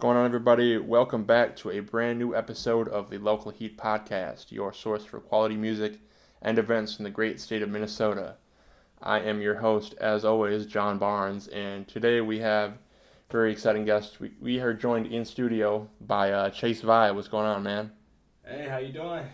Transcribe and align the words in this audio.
going 0.00 0.16
on, 0.16 0.24
everybody? 0.24 0.78
Welcome 0.78 1.24
back 1.24 1.54
to 1.56 1.72
a 1.72 1.80
brand 1.80 2.18
new 2.18 2.34
episode 2.34 2.88
of 2.88 3.10
the 3.10 3.18
Local 3.18 3.50
Heat 3.50 3.76
Podcast, 3.76 4.50
your 4.50 4.72
source 4.72 5.04
for 5.04 5.20
quality 5.20 5.56
music 5.56 6.00
and 6.40 6.58
events 6.58 6.98
in 6.98 7.04
the 7.04 7.10
great 7.10 7.38
state 7.38 7.60
of 7.60 7.68
Minnesota. 7.68 8.36
I 9.02 9.20
am 9.20 9.42
your 9.42 9.56
host, 9.56 9.92
as 10.00 10.24
always, 10.24 10.64
John 10.64 10.96
Barnes, 10.96 11.48
and 11.48 11.86
today 11.86 12.22
we 12.22 12.38
have 12.38 12.78
very 13.28 13.52
exciting 13.52 13.84
guest. 13.84 14.20
We, 14.20 14.32
we 14.40 14.58
are 14.60 14.72
joined 14.72 15.08
in 15.08 15.22
studio 15.22 15.86
by 16.00 16.32
uh, 16.32 16.48
Chase 16.48 16.80
Vibe. 16.80 17.14
What's 17.14 17.28
going 17.28 17.46
on, 17.46 17.62
man? 17.62 17.92
Hey, 18.42 18.68
how 18.70 18.78
you 18.78 18.94
doing? 18.94 19.26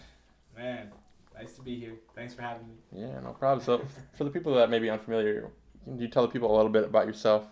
Man, 0.57 0.91
nice 1.39 1.55
to 1.55 1.63
be 1.63 1.79
here. 1.79 1.95
Thanks 2.13 2.35
for 2.35 2.43
having 2.43 2.67
me. 2.67 2.75
Yeah, 2.93 3.21
no 3.21 3.31
problem. 3.39 3.65
So, 3.65 3.83
for 4.19 4.25
the 4.25 4.31
people 4.31 4.53
that 4.57 4.69
may 4.69 4.81
be 4.81 4.91
unfamiliar, 4.91 5.49
can 5.85 5.97
you 6.01 6.09
tell 6.09 6.23
the 6.23 6.29
people 6.29 6.53
a 6.53 6.57
little 6.57 6.73
bit 6.73 6.83
about 6.83 7.07
yourself? 7.07 7.47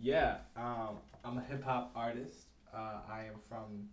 Yeah, 0.00 0.36
um, 0.56 0.98
I'm 1.28 1.36
a 1.36 1.42
hip 1.42 1.62
hop 1.62 1.92
artist. 1.94 2.46
Uh, 2.74 3.00
I 3.06 3.24
am 3.24 3.34
from 3.50 3.88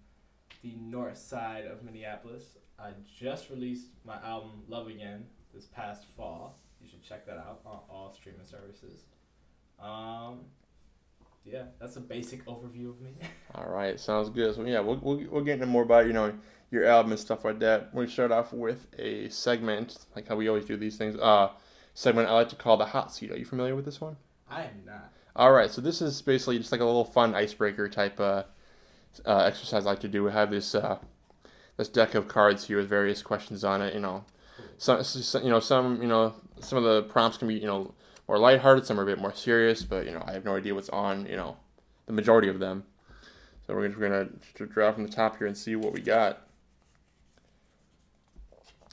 the 0.64 0.74
north 0.80 1.18
side 1.18 1.66
of 1.66 1.84
Minneapolis. 1.84 2.56
I 2.80 2.92
just 3.20 3.50
released 3.50 3.88
my 4.06 4.16
album 4.24 4.64
Love 4.70 4.88
Again 4.88 5.26
this 5.54 5.66
past 5.66 6.06
fall. 6.16 6.58
You 6.82 6.88
should 6.90 7.04
check 7.04 7.26
that 7.26 7.38
out 7.38 7.60
on 7.66 7.80
all 7.90 8.14
streaming 8.14 8.46
services. 8.46 9.04
Um, 9.82 10.46
yeah, 11.44 11.64
that's 11.78 11.98
a 11.98 12.00
basic 12.00 12.46
overview 12.46 12.90
of 12.90 13.02
me. 13.02 13.12
All 13.56 13.68
right, 13.68 14.00
sounds 14.00 14.30
good. 14.30 14.56
So 14.56 14.64
yeah, 14.64 14.80
we'll, 14.80 15.00
we'll, 15.02 15.22
we'll 15.30 15.44
get 15.44 15.56
into 15.56 15.66
more 15.66 15.84
about 15.84 16.08
you 16.08 16.14
know 16.14 16.34
your 16.72 16.86
album 16.86 17.12
and 17.12 17.20
stuff 17.20 17.44
like 17.44 17.60
that. 17.60 17.94
We 17.94 18.08
start 18.08 18.32
off 18.32 18.54
with 18.54 18.88
a 18.98 19.28
segment 19.28 19.98
like 20.16 20.28
how 20.28 20.38
we 20.38 20.48
always 20.48 20.66
do 20.66 20.78
these 20.78 20.96
things. 20.98 21.18
Uh, 21.18 21.50
segment 21.94 22.30
I 22.30 22.32
like 22.32 22.50
to 22.50 22.56
call 22.56 22.78
the 22.78 22.86
hot 22.86 23.14
seat. 23.14 23.32
Are 23.32 23.38
you 23.38 23.46
familiar 23.46 23.76
with 23.76 23.84
this 23.86 24.00
one? 24.00 24.16
I 24.50 24.64
am 24.64 24.84
not. 24.86 25.12
All 25.38 25.52
right, 25.52 25.70
so 25.70 25.82
this 25.82 26.02
is 26.02 26.22
basically 26.22 26.58
just 26.60 26.72
like 26.72 26.80
a 26.80 26.86
little 26.86 27.04
fun 27.04 27.36
icebreaker 27.36 27.90
type 27.90 28.22
uh, 28.22 28.44
uh, 29.26 29.40
exercise 29.40 29.86
I 29.86 29.90
like 29.90 30.00
to 30.02 30.08
do. 30.08 30.24
We 30.24 30.32
have 30.32 30.50
this 30.50 30.74
uh, 30.74 31.00
this 31.76 31.90
deck 31.90 32.16
of 32.16 32.30
cards 32.30 32.68
here 32.68 32.78
with 32.78 32.88
various 32.88 33.22
questions 33.22 33.66
on 33.66 33.82
it. 33.82 33.94
You 33.94 34.00
know, 34.00 34.24
some 34.78 35.04
you 35.44 35.50
know 35.50 35.60
some 35.60 36.02
you 36.02 36.08
know 36.08 36.36
some 36.62 36.78
of 36.78 36.86
the 36.86 37.04
prompts 37.04 37.38
can 37.38 37.50
be 37.50 37.56
you 37.56 37.68
know 37.68 37.94
more 38.30 38.40
lighthearted, 38.40 38.86
some 38.86 38.98
are 38.98 39.04
a 39.04 39.06
bit 39.06 39.20
more 39.20 39.34
serious, 39.34 39.84
but 39.84 40.06
you 40.06 40.14
know 40.14 40.24
I 40.26 40.32
have 40.32 40.46
no 40.46 40.56
idea 40.56 40.74
what's 40.74 40.90
on 40.90 41.26
you 41.26 41.36
know 41.36 41.58
the 42.06 42.14
majority 42.14 42.48
of 42.48 42.60
them. 42.60 42.86
So 43.68 43.76
we're 43.76 43.90
gonna, 43.90 44.00
we're 44.00 44.10
gonna 44.10 44.72
draw 44.72 44.94
from 44.94 45.04
the 45.04 45.12
top 45.12 45.38
here 45.38 45.48
and 45.48 45.58
see 45.58 45.76
what 45.76 45.92
we 45.92 46.00
got. 46.00 46.48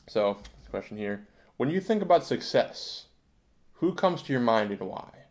So, 0.08 0.38
question 0.70 0.96
here: 0.96 1.28
When 1.56 1.70
you 1.70 1.80
think 1.80 2.02
about 2.02 2.24
success, 2.24 3.06
who 3.74 3.94
comes 3.94 4.22
to 4.22 4.32
your 4.32 4.42
mind 4.42 4.72
and 4.72 4.80
why? 4.80 5.21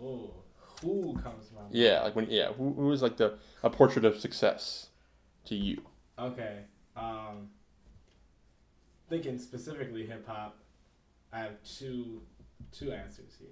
Oh, 0.00 0.34
who 0.82 1.18
comes 1.22 1.48
to 1.48 1.54
my 1.54 1.62
mind? 1.62 1.74
Yeah, 1.74 2.02
like 2.02 2.16
when 2.16 2.30
yeah, 2.30 2.52
who, 2.52 2.72
who 2.72 2.92
is 2.92 3.02
like 3.02 3.16
the 3.16 3.38
a 3.62 3.70
portrait 3.70 4.04
of 4.04 4.18
success 4.18 4.88
to 5.46 5.54
you? 5.54 5.82
Okay. 6.18 6.60
Um, 6.96 7.48
thinking 9.08 9.38
specifically 9.38 10.06
hip 10.06 10.26
hop, 10.26 10.58
I 11.32 11.38
have 11.40 11.62
two 11.62 12.22
two 12.72 12.92
answers 12.92 13.36
here. 13.38 13.48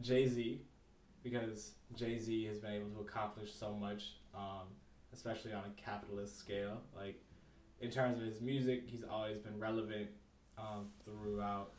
Jay 0.00 0.28
Z, 0.28 0.60
because 1.22 1.72
Jay 1.94 2.18
Z 2.18 2.44
has 2.44 2.58
been 2.58 2.72
able 2.72 2.90
to 2.90 3.00
accomplish 3.00 3.52
so 3.52 3.72
much, 3.72 4.14
um, 4.34 4.68
especially 5.12 5.52
on 5.52 5.64
a 5.64 5.80
capitalist 5.80 6.38
scale. 6.38 6.80
Like 6.94 7.20
in 7.80 7.90
terms 7.90 8.18
of 8.18 8.24
his 8.24 8.40
music, 8.40 8.84
he's 8.86 9.04
always 9.08 9.38
been 9.38 9.58
relevant 9.58 10.08
um, 10.58 10.88
throughout 11.04 11.72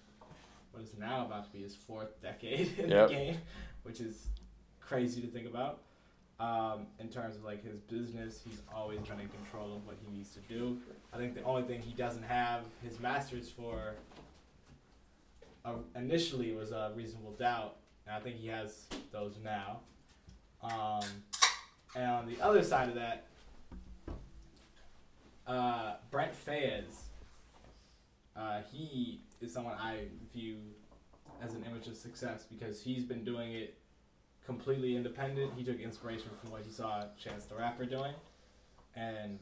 what 0.72 0.84
is 0.84 0.94
now 0.98 1.26
about 1.26 1.46
to 1.46 1.52
be 1.52 1.64
his 1.64 1.76
fourth 1.76 2.22
decade 2.22 2.78
in 2.80 2.90
Yep. 2.90 3.08
the 3.10 3.14
game, 3.14 3.38
which 3.84 4.00
is 4.00 4.28
crazy 4.80 5.22
to 5.22 5.28
think 5.28 5.48
about. 5.48 5.82
Um, 6.40 6.86
in 7.00 7.08
terms 7.10 7.36
of 7.36 7.44
like 7.44 7.64
his 7.64 7.80
business, 7.80 8.42
he's 8.48 8.62
always 8.74 9.00
been 9.00 9.20
in 9.20 9.28
control 9.30 9.76
of 9.76 9.86
what 9.88 9.96
he 10.06 10.16
needs 10.16 10.30
to 10.36 10.40
do. 10.42 10.78
I 11.12 11.18
think 11.18 11.34
the 11.34 11.42
only 11.44 11.64
thing 11.64 11.82
he 11.82 11.94
doesn't 11.94 12.22
have 12.24 12.62
his 12.84 13.00
masters 13.00 13.50
for 13.50 13.96
uh, 15.66 15.74
initially 15.96 16.54
was 16.54 16.72
a 16.72 16.92
reasonable 16.96 17.32
doubt, 17.32 17.78
and 18.06 18.16
I 18.16 18.20
think 18.20 18.36
he 18.36 18.48
has 18.50 18.86
those 19.12 19.34
now. 19.44 19.80
Um, 20.62 21.02
and 21.96 22.06
on 22.06 22.28
the 22.28 22.40
other 22.40 22.62
side 22.64 22.90
of 22.90 22.96
that, 22.96 23.26
uh, 25.48 25.96
Brent 26.12 26.34
Faiyaz, 26.46 26.84
uh, 28.38 28.62
he 28.72 29.22
is 29.42 29.54
someone 29.54 29.76
I 29.80 30.06
view 30.34 30.58
as 31.42 31.54
an 31.54 31.64
image 31.66 31.88
of 31.88 31.96
success 31.96 32.46
because 32.50 32.82
he's 32.82 33.04
been 33.04 33.24
doing 33.24 33.54
it 33.54 33.78
completely 34.46 34.96
independent. 34.96 35.54
He 35.56 35.64
took 35.64 35.80
inspiration 35.80 36.30
from 36.42 36.52
what 36.52 36.62
he 36.64 36.72
saw 36.72 37.04
Chance 37.18 37.46
the 37.46 37.56
Rapper 37.56 37.86
doing, 37.86 38.14
and 38.96 39.40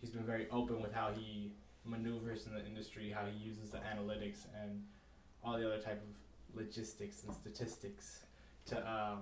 he's 0.00 0.10
been 0.10 0.24
very 0.24 0.48
open 0.50 0.82
with 0.82 0.92
how 0.92 1.12
he 1.14 1.52
maneuvers 1.84 2.46
in 2.46 2.54
the 2.54 2.64
industry, 2.66 3.10
how 3.10 3.24
he 3.26 3.44
uses 3.44 3.70
the 3.70 3.78
analytics 3.78 4.46
and 4.62 4.82
all 5.44 5.58
the 5.58 5.66
other 5.66 5.78
type 5.78 6.02
of 6.02 6.56
logistics 6.56 7.24
and 7.24 7.34
statistics 7.34 8.20
to 8.66 8.76
um, 8.78 9.20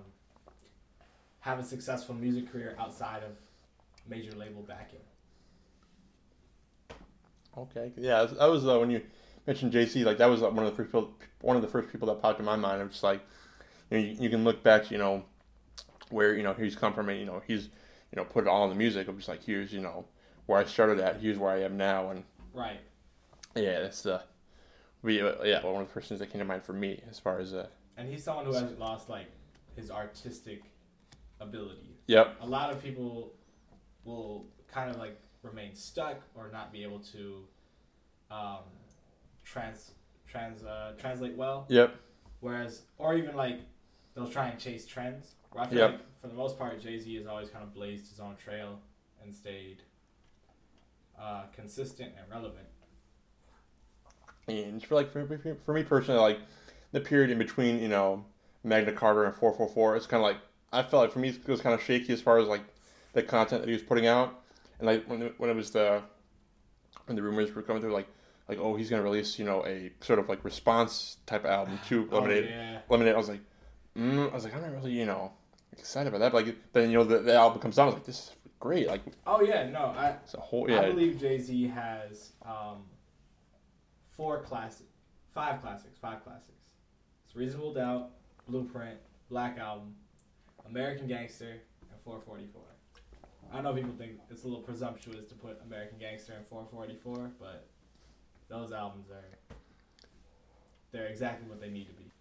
have 1.39 1.59
a 1.59 1.63
successful 1.63 2.15
music 2.15 2.51
career 2.51 2.75
outside 2.79 3.23
of 3.23 3.37
major 4.07 4.35
label 4.35 4.61
backing. 4.61 4.99
Okay, 7.57 7.91
yeah, 7.97 8.23
that 8.25 8.45
was 8.49 8.65
uh, 8.67 8.79
when 8.79 8.89
you 8.91 9.01
mentioned 9.47 9.71
Jay 9.71 9.85
Z. 9.85 10.03
Like 10.03 10.17
that 10.17 10.27
was 10.29 10.41
uh, 10.43 10.49
one 10.49 10.65
of 10.65 10.71
the 10.71 10.75
first 10.77 10.89
people, 10.89 11.13
one 11.41 11.55
of 11.55 11.61
the 11.61 11.67
first 11.67 11.91
people 11.91 12.07
that 12.07 12.21
popped 12.21 12.39
in 12.39 12.45
my 12.45 12.55
mind. 12.55 12.81
I'm 12.81 12.89
just 12.89 13.03
like, 13.03 13.21
you 13.89 13.97
know, 13.97 14.03
you, 14.03 14.15
you 14.19 14.29
can 14.29 14.43
look 14.43 14.63
back, 14.63 14.91
you 14.91 14.97
know, 14.97 15.23
where 16.09 16.35
you 16.35 16.43
know 16.43 16.53
he's 16.53 16.75
come 16.75 16.93
from, 16.93 17.09
and 17.09 17.19
you 17.19 17.25
know 17.25 17.41
he's, 17.45 17.65
you 17.65 18.15
know, 18.17 18.23
put 18.23 18.45
it 18.45 18.47
all 18.47 18.63
in 18.65 18.69
the 18.69 18.75
music. 18.75 19.07
I'm 19.07 19.17
just 19.17 19.27
like, 19.27 19.43
here's 19.43 19.73
you 19.73 19.81
know 19.81 20.05
where 20.45 20.59
I 20.59 20.65
started 20.65 20.99
at, 20.99 21.19
here's 21.21 21.37
where 21.37 21.51
I 21.51 21.61
am 21.61 21.77
now, 21.77 22.09
and 22.09 22.23
Right. 22.53 22.79
yeah, 23.55 23.81
that's 23.81 24.01
the, 24.03 24.21
we 25.01 25.21
uh, 25.21 25.33
yeah 25.43 25.63
one 25.63 25.81
of 25.81 25.87
the 25.87 25.93
first 25.93 26.07
things 26.09 26.19
that 26.19 26.31
came 26.31 26.39
to 26.39 26.45
mind 26.45 26.63
for 26.63 26.73
me 26.73 27.01
as 27.09 27.19
far 27.19 27.39
as 27.39 27.53
uh, 27.53 27.67
And 27.97 28.07
he's 28.09 28.23
someone 28.23 28.45
who 28.45 28.53
hasn't 28.53 28.79
lost 28.79 29.09
like 29.09 29.27
his 29.75 29.91
artistic 29.91 30.63
ability. 31.39 31.97
yep, 32.07 32.35
a 32.41 32.47
lot 32.47 32.71
of 32.71 32.81
people 32.83 33.33
will 34.05 34.45
kind 34.71 34.89
of 34.89 34.97
like 34.97 35.19
remain 35.41 35.75
stuck 35.75 36.21
or 36.35 36.49
not 36.51 36.71
be 36.71 36.83
able 36.83 36.99
to 36.99 37.43
um, 38.31 38.59
trans 39.43 39.91
trans 40.27 40.63
uh, 40.63 40.93
translate 40.97 41.35
well. 41.35 41.65
yep, 41.69 41.95
Whereas, 42.39 42.83
or 42.97 43.15
even 43.15 43.35
like 43.35 43.61
they'll 44.15 44.27
try 44.29 44.47
and 44.49 44.59
chase 44.59 44.85
trends. 44.85 45.33
Where 45.51 45.63
I 45.63 45.67
feel 45.67 45.79
Yep. 45.79 45.91
like 45.91 45.99
for 46.21 46.27
the 46.27 46.33
most 46.33 46.57
part, 46.57 46.79
Jay 46.81 46.99
Z 46.99 47.13
has 47.15 47.25
always 47.27 47.49
kind 47.49 47.63
of 47.63 47.73
blazed 47.73 48.09
his 48.09 48.19
own 48.19 48.35
trail 48.35 48.79
and 49.23 49.33
stayed 49.33 49.81
uh, 51.19 51.43
consistent 51.55 52.11
and 52.17 52.29
relevant. 52.29 52.67
and 54.47 54.83
for 54.83 54.95
like 54.95 55.11
for, 55.11 55.25
for, 55.25 55.55
for 55.63 55.73
me 55.73 55.83
personally, 55.83 56.19
like 56.19 56.39
the 56.91 56.99
period 56.99 57.29
in 57.29 57.37
between, 57.37 57.79
you 57.81 57.87
know, 57.87 58.25
Magna 58.63 58.91
Carta 58.91 59.21
and 59.23 59.33
444, 59.35 59.95
it's 59.95 60.07
kind 60.07 60.21
of 60.23 60.27
like 60.27 60.37
I 60.71 60.81
felt 60.83 61.03
like 61.03 61.11
for 61.11 61.19
me 61.19 61.29
it 61.29 61.47
was 61.47 61.61
kind 61.61 61.73
of 61.75 61.81
shaky 61.81 62.13
as 62.13 62.21
far 62.21 62.39
as 62.39 62.47
like 62.47 62.61
the 63.13 63.23
content 63.23 63.61
that 63.61 63.67
he 63.67 63.73
was 63.73 63.81
putting 63.83 64.07
out, 64.07 64.41
and 64.79 64.87
like 64.87 65.05
when 65.07 65.21
when 65.37 65.49
it 65.49 65.55
was 65.55 65.71
the 65.71 66.01
when 67.05 67.15
the 67.15 67.21
rumors 67.21 67.53
were 67.53 67.61
coming 67.61 67.81
through, 67.81 67.93
like 67.93 68.07
like 68.47 68.57
oh 68.59 68.75
he's 68.75 68.89
gonna 68.89 69.03
release 69.03 69.37
you 69.37 69.45
know 69.45 69.65
a 69.65 69.91
sort 70.01 70.19
of 70.19 70.29
like 70.29 70.43
response 70.43 71.17
type 71.25 71.45
album 71.45 71.79
to 71.87 72.07
Lemonade. 72.11 72.45
Oh, 72.45 72.49
yeah. 72.49 72.79
Lemonade, 72.89 73.13
I 73.13 73.17
was 73.17 73.29
like, 73.29 73.41
mm, 73.97 74.31
I 74.31 74.33
was 74.33 74.43
like 74.43 74.55
I'm 74.55 74.61
not 74.61 74.71
really 74.71 74.91
you 74.91 75.05
know 75.05 75.33
excited 75.71 76.07
about 76.07 76.19
that, 76.19 76.31
but 76.31 76.45
like 76.45 76.55
then 76.73 76.89
you 76.89 76.97
know 76.97 77.03
the, 77.03 77.19
the 77.19 77.35
album 77.35 77.61
comes 77.61 77.77
out, 77.77 77.83
I 77.83 77.85
was 77.85 77.95
like 77.95 78.05
this 78.05 78.17
is 78.17 78.31
great, 78.59 78.87
like 78.87 79.01
Oh 79.27 79.41
yeah, 79.41 79.69
no, 79.69 79.93
I 79.97 80.15
it's 80.23 80.33
a 80.33 80.39
whole 80.39 80.71
I 80.71 80.89
believe 80.89 81.19
Jay 81.19 81.39
Z 81.39 81.67
has 81.67 82.33
um, 82.45 82.83
four 84.15 84.41
classic, 84.43 84.87
five 85.33 85.61
classics, 85.61 85.97
five 85.99 86.23
classics. 86.23 86.73
It's 87.25 87.35
Reasonable 87.35 87.73
Doubt, 87.73 88.09
Blueprint, 88.47 88.97
Black 89.29 89.59
Album, 89.59 89.95
American 90.65 91.07
Gangster, 91.07 91.61
and 91.91 92.01
444. 92.03 92.61
I 93.51 93.61
know 93.61 93.73
people 93.73 93.93
think 93.97 94.13
it's 94.29 94.43
a 94.43 94.47
little 94.47 94.61
presumptuous 94.61 95.25
to 95.27 95.35
put 95.35 95.59
American 95.65 95.97
Gangster 95.97 96.33
and 96.33 96.45
444, 96.45 97.31
but 97.39 97.65
those 98.47 98.71
albums 98.71 99.09
are 99.09 99.55
they're 100.91 101.07
exactly 101.07 101.47
what 101.47 101.59
they 101.61 101.69
need 101.69 101.87
to 101.87 101.93
be. 101.93 102.11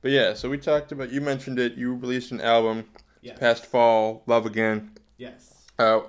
But 0.00 0.10
yeah, 0.10 0.34
so 0.34 0.50
we 0.50 0.58
talked 0.58 0.92
about 0.92 1.10
you 1.10 1.20
mentioned 1.20 1.58
it. 1.58 1.74
You 1.74 1.94
released 1.94 2.32
an 2.32 2.40
album 2.40 2.86
Yes. 3.20 3.38
past 3.38 3.66
fall, 3.66 4.24
Love 4.26 4.46
Again. 4.46 4.92
Yes. 5.16 5.66
Uh, 5.78 6.00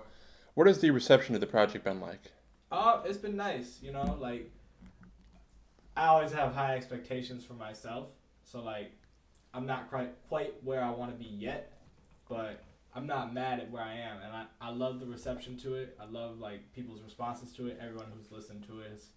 what 0.56 0.68
has 0.68 0.80
the 0.80 0.90
reception 0.92 1.36
of 1.36 1.42
the 1.42 1.48
project 1.48 1.84
been 1.84 2.02
like? 2.02 2.32
Oh, 2.72 3.04
it's 3.06 3.20
been 3.20 3.36
nice, 3.38 3.80
you 3.84 3.92
know, 3.92 4.18
like 4.20 4.50
I 5.96 6.08
always 6.08 6.32
have 6.32 6.54
high 6.56 6.76
expectations 6.76 7.46
for 7.46 7.54
myself. 7.54 8.08
So 8.44 8.62
like 8.64 8.92
I'm 9.54 9.66
not 9.66 9.90
quite 9.90 10.12
quite 10.28 10.56
where 10.64 10.84
I 10.84 10.90
want 10.90 11.12
to 11.12 11.18
be 11.18 11.30
yet, 11.30 11.72
but 12.28 12.64
I'm 12.96 13.08
not 13.08 13.34
mad 13.34 13.60
at 13.60 13.72
where 13.72 13.82
I 13.82 13.94
am 13.94 14.18
and 14.24 14.34
I, 14.36 14.46
I 14.62 14.72
love 14.72 15.00
the 15.00 15.06
reception 15.06 15.58
to 15.60 15.76
it. 15.76 15.98
I 16.00 16.06
love 16.06 16.40
like 16.40 16.74
people's 16.74 17.02
responses 17.02 17.52
to 17.54 17.68
it. 17.68 17.80
Everyone 17.82 18.08
who's 18.16 18.32
listened 18.32 18.66
to 18.68 18.82
it 18.82 18.92
has 18.92 19.08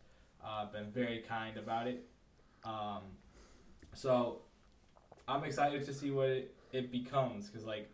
uh, 0.44 0.66
been 0.72 0.90
very 0.90 1.22
kind 1.28 1.58
about 1.58 1.86
it. 1.86 2.06
Um, 2.64 3.02
so 3.92 4.40
I'm 5.28 5.44
excited 5.44 5.84
to 5.84 5.92
see 5.92 6.10
what 6.10 6.28
it, 6.28 6.54
it 6.72 6.90
becomes 6.90 7.48
because 7.48 7.66
like 7.66 7.90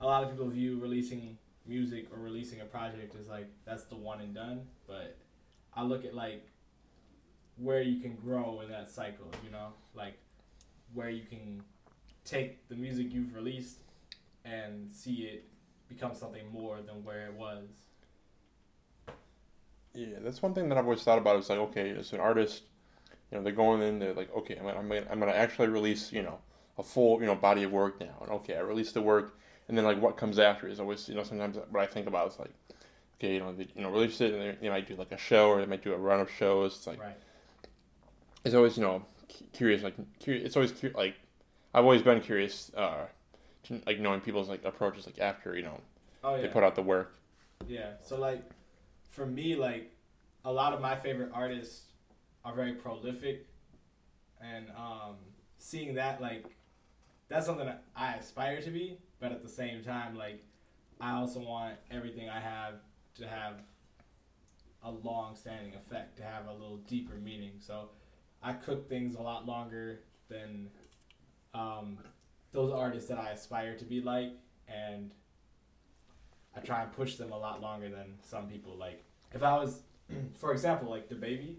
a 0.00 0.06
lot 0.06 0.24
of 0.24 0.30
people 0.30 0.48
view 0.48 0.78
releasing 0.78 1.38
music 1.66 2.06
or 2.12 2.18
releasing 2.18 2.60
a 2.60 2.64
project 2.64 3.14
as 3.18 3.28
like 3.28 3.48
that's 3.64 3.84
the 3.84 3.96
one 3.96 4.20
and 4.20 4.34
done. 4.34 4.66
But 4.86 5.16
I 5.74 5.84
look 5.84 6.04
at 6.04 6.14
like 6.14 6.46
where 7.56 7.80
you 7.80 8.00
can 8.00 8.14
grow 8.16 8.60
in 8.60 8.70
that 8.70 8.90
cycle. 8.90 9.30
You 9.42 9.50
know, 9.50 9.68
like 9.94 10.18
where 10.92 11.08
you 11.08 11.22
can 11.24 11.62
take 12.24 12.68
the 12.68 12.74
music 12.74 13.08
you've 13.10 13.34
released 13.34 13.78
and 14.48 14.90
see 14.90 15.22
it 15.22 15.48
become 15.88 16.14
something 16.14 16.50
more 16.52 16.80
than 16.80 17.04
where 17.04 17.26
it 17.26 17.34
was. 17.34 17.68
Yeah, 19.94 20.18
that's 20.20 20.42
one 20.42 20.54
thing 20.54 20.68
that 20.68 20.78
I've 20.78 20.84
always 20.84 21.02
thought 21.02 21.18
about. 21.18 21.38
Is 21.38 21.48
like, 21.48 21.58
okay, 21.58 21.90
as 21.90 22.12
an 22.12 22.20
artist, 22.20 22.62
you 23.30 23.38
know, 23.38 23.44
they're 23.44 23.52
going 23.52 23.82
in, 23.82 23.98
they're 23.98 24.14
like, 24.14 24.34
okay, 24.36 24.56
I'm 24.56 24.64
gonna, 24.64 24.78
I'm 24.78 24.88
gonna, 24.88 25.06
I'm 25.10 25.18
gonna 25.18 25.32
actually 25.32 25.68
release, 25.68 26.12
you 26.12 26.22
know, 26.22 26.38
a 26.78 26.82
full, 26.82 27.20
you 27.20 27.26
know, 27.26 27.34
body 27.34 27.64
of 27.64 27.72
work 27.72 28.00
now. 28.00 28.16
And 28.20 28.30
okay, 28.30 28.56
I 28.56 28.60
released 28.60 28.94
the 28.94 29.02
work, 29.02 29.38
and 29.66 29.76
then 29.76 29.84
like 29.84 30.00
what 30.00 30.16
comes 30.16 30.38
after 30.38 30.68
is 30.68 30.78
always, 30.78 31.08
you 31.08 31.14
know, 31.14 31.24
sometimes 31.24 31.56
what 31.70 31.82
I 31.82 31.86
think 31.86 32.06
about 32.06 32.32
is 32.32 32.38
like, 32.38 32.52
okay, 33.18 33.34
you 33.34 33.40
know, 33.40 33.52
they, 33.52 33.66
you 33.74 33.82
know, 33.82 33.90
release 33.90 34.20
it, 34.20 34.34
and 34.34 34.42
they, 34.42 34.56
they 34.60 34.68
might 34.68 34.86
do 34.86 34.94
like 34.94 35.12
a 35.12 35.18
show, 35.18 35.48
or 35.48 35.60
they 35.60 35.66
might 35.66 35.82
do 35.82 35.94
a 35.94 35.98
run 35.98 36.20
of 36.20 36.30
shows. 36.30 36.76
It's 36.76 36.86
like, 36.86 37.00
Right. 37.00 37.16
it's 38.44 38.54
always, 38.54 38.76
you 38.76 38.82
know, 38.84 39.04
curious. 39.52 39.82
Like, 39.82 39.94
curious, 40.20 40.44
it's 40.44 40.56
always 40.56 40.72
cu- 40.72 40.92
like, 40.94 41.16
I've 41.74 41.84
always 41.84 42.02
been 42.02 42.20
curious, 42.20 42.70
uh, 42.76 43.06
like 43.86 43.98
knowing 44.00 44.20
people's 44.20 44.48
like 44.48 44.64
approaches, 44.64 45.06
like 45.06 45.18
after, 45.18 45.56
you 45.56 45.62
know, 45.62 45.80
Oh 46.24 46.34
yeah. 46.34 46.42
they 46.42 46.48
put 46.48 46.64
out 46.64 46.74
the 46.74 46.82
work. 46.82 47.14
Yeah. 47.66 47.92
So 48.00 48.18
like, 48.18 48.42
for 49.08 49.26
me, 49.26 49.56
like, 49.56 49.94
a 50.44 50.52
lot 50.52 50.72
of 50.72 50.80
my 50.80 50.94
favorite 50.96 51.30
artists 51.34 51.82
are 52.44 52.54
very 52.54 52.72
prolific, 52.74 53.46
and 54.40 54.66
um, 54.76 55.16
seeing 55.58 55.94
that 55.94 56.20
like, 56.20 56.44
that's 57.28 57.46
something 57.46 57.66
that 57.66 57.82
I 57.96 58.14
aspire 58.14 58.62
to 58.62 58.70
be. 58.70 58.98
But 59.20 59.32
at 59.32 59.42
the 59.42 59.48
same 59.48 59.82
time, 59.82 60.16
like, 60.16 60.42
I 61.00 61.14
also 61.14 61.40
want 61.40 61.74
everything 61.90 62.28
I 62.28 62.40
have 62.40 62.74
to 63.16 63.26
have 63.26 63.54
a 64.84 64.90
long-standing 64.92 65.74
effect, 65.74 66.16
to 66.18 66.22
have 66.22 66.46
a 66.46 66.52
little 66.52 66.76
deeper 66.86 67.16
meaning. 67.16 67.54
So, 67.58 67.88
I 68.42 68.52
cook 68.52 68.88
things 68.88 69.16
a 69.16 69.20
lot 69.20 69.44
longer 69.46 70.00
than 70.28 70.70
um, 71.54 71.98
those 72.52 72.72
artists 72.72 73.08
that 73.08 73.18
I 73.18 73.30
aspire 73.30 73.76
to 73.76 73.84
be 73.84 74.00
like, 74.00 74.32
and 74.68 75.10
I 76.56 76.60
try 76.60 76.82
and 76.82 76.92
push 76.92 77.16
them 77.16 77.32
a 77.32 77.38
lot 77.38 77.60
longer 77.60 77.88
than 77.88 78.14
some 78.22 78.48
people. 78.48 78.76
Like 78.76 79.04
if 79.32 79.42
I 79.42 79.56
was, 79.56 79.82
for 80.36 80.52
example, 80.52 80.90
like 80.90 81.08
DaBaby, 81.08 81.56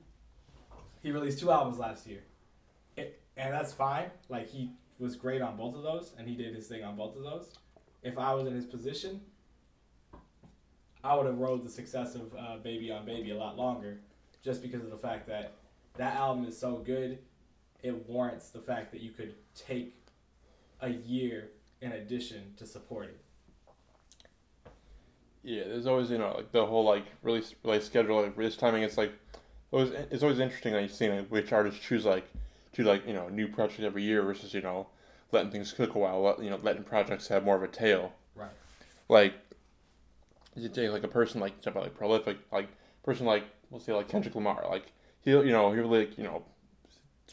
he 1.02 1.12
released 1.12 1.40
two 1.40 1.52
albums 1.52 1.78
last 1.78 2.08
year, 2.08 2.24
it, 2.98 3.22
and 3.38 3.54
that's 3.54 3.74
fine. 3.74 4.10
Like 4.28 4.50
he 4.50 4.72
was 4.98 5.16
great 5.16 5.42
on 5.42 5.56
both 5.56 5.76
of 5.76 5.84
those, 5.84 6.14
and 6.18 6.28
he 6.28 6.36
did 6.36 6.54
his 6.54 6.68
thing 6.68 6.84
on 6.84 6.96
both 6.96 7.16
of 7.16 7.24
those. 7.24 7.54
If 8.04 8.18
I 8.18 8.34
was 8.34 8.48
in 8.48 8.54
his 8.54 8.66
position, 8.66 9.22
I 11.04 11.16
would 11.16 11.26
have 11.26 11.38
rode 11.38 11.64
the 11.64 11.70
success 11.70 12.16
of 12.16 12.34
uh, 12.38 12.58
Baby 12.58 12.92
on 12.92 13.06
Baby 13.06 13.32
a 13.32 13.38
lot 13.38 13.58
longer, 13.58 14.02
just 14.44 14.62
because 14.62 14.84
of 14.84 14.90
the 14.90 14.98
fact 14.98 15.28
that 15.28 15.54
that 15.96 16.16
album 16.16 16.46
is 16.46 16.58
so 16.58 16.78
good, 16.78 17.20
it 17.82 18.08
warrants 18.08 18.50
the 18.50 18.60
fact 18.60 18.92
that 18.92 19.02
you 19.02 19.12
could 19.12 19.36
take 19.56 19.96
a 20.82 20.90
year 20.90 21.50
in 21.82 21.92
addition 21.94 22.54
to 22.58 22.66
supporting. 22.66 23.16
Yeah, 25.44 25.64
there's 25.66 25.88
always 25.88 26.10
you 26.10 26.18
know 26.18 26.34
like 26.36 26.52
the 26.52 26.66
whole 26.66 26.84
like 26.84 27.06
release 27.24 27.56
release 27.64 27.86
schedule, 27.86 28.22
like 28.22 28.38
release 28.38 28.58
timing. 28.58 28.84
It's 28.84 28.98
like 28.98 29.14
always 29.72 29.92
it's 30.12 30.24
always 30.24 30.40
interesting 30.40 30.74
like 30.74 30.90
seeing 30.90 31.18
like, 31.18 31.28
which 31.28 31.54
artists 31.54 31.80
choose 31.80 32.06
like 32.06 32.28
to 32.74 32.84
like 32.84 33.08
you 33.08 33.14
know 33.14 33.30
new 33.30 33.48
project 33.48 33.82
every 33.82 34.04
year 34.04 34.22
versus 34.22 34.54
you 34.54 34.62
know 34.62 34.88
letting 35.32 35.52
things 35.52 35.72
cook 35.72 35.96
a 35.96 36.00
while, 36.00 36.22
let, 36.22 36.44
you 36.44 36.50
know 36.50 36.60
letting 36.62 36.84
projects 36.84 37.28
have 37.28 37.44
more 37.44 37.56
of 37.56 37.64
a 37.64 37.68
tail. 37.68 38.14
Right. 38.36 38.50
Like 39.08 39.34
you 40.56 40.70
take 40.70 40.92
like 40.92 41.04
a 41.04 41.08
person 41.08 41.40
like 41.40 41.54
somebody 41.62 41.86
like 41.86 41.96
prolific 41.96 42.38
like 42.52 42.68
person 43.04 43.26
like 43.26 43.46
we'll 43.70 43.80
say 43.80 43.94
like 43.94 44.10
Kendrick 44.10 44.36
Lamar 44.36 44.66
like 44.70 44.92
he'll 45.22 45.46
you 45.46 45.52
know 45.52 45.72
he'll 45.72 45.88
like 45.88 46.18
you 46.18 46.24
know 46.24 46.44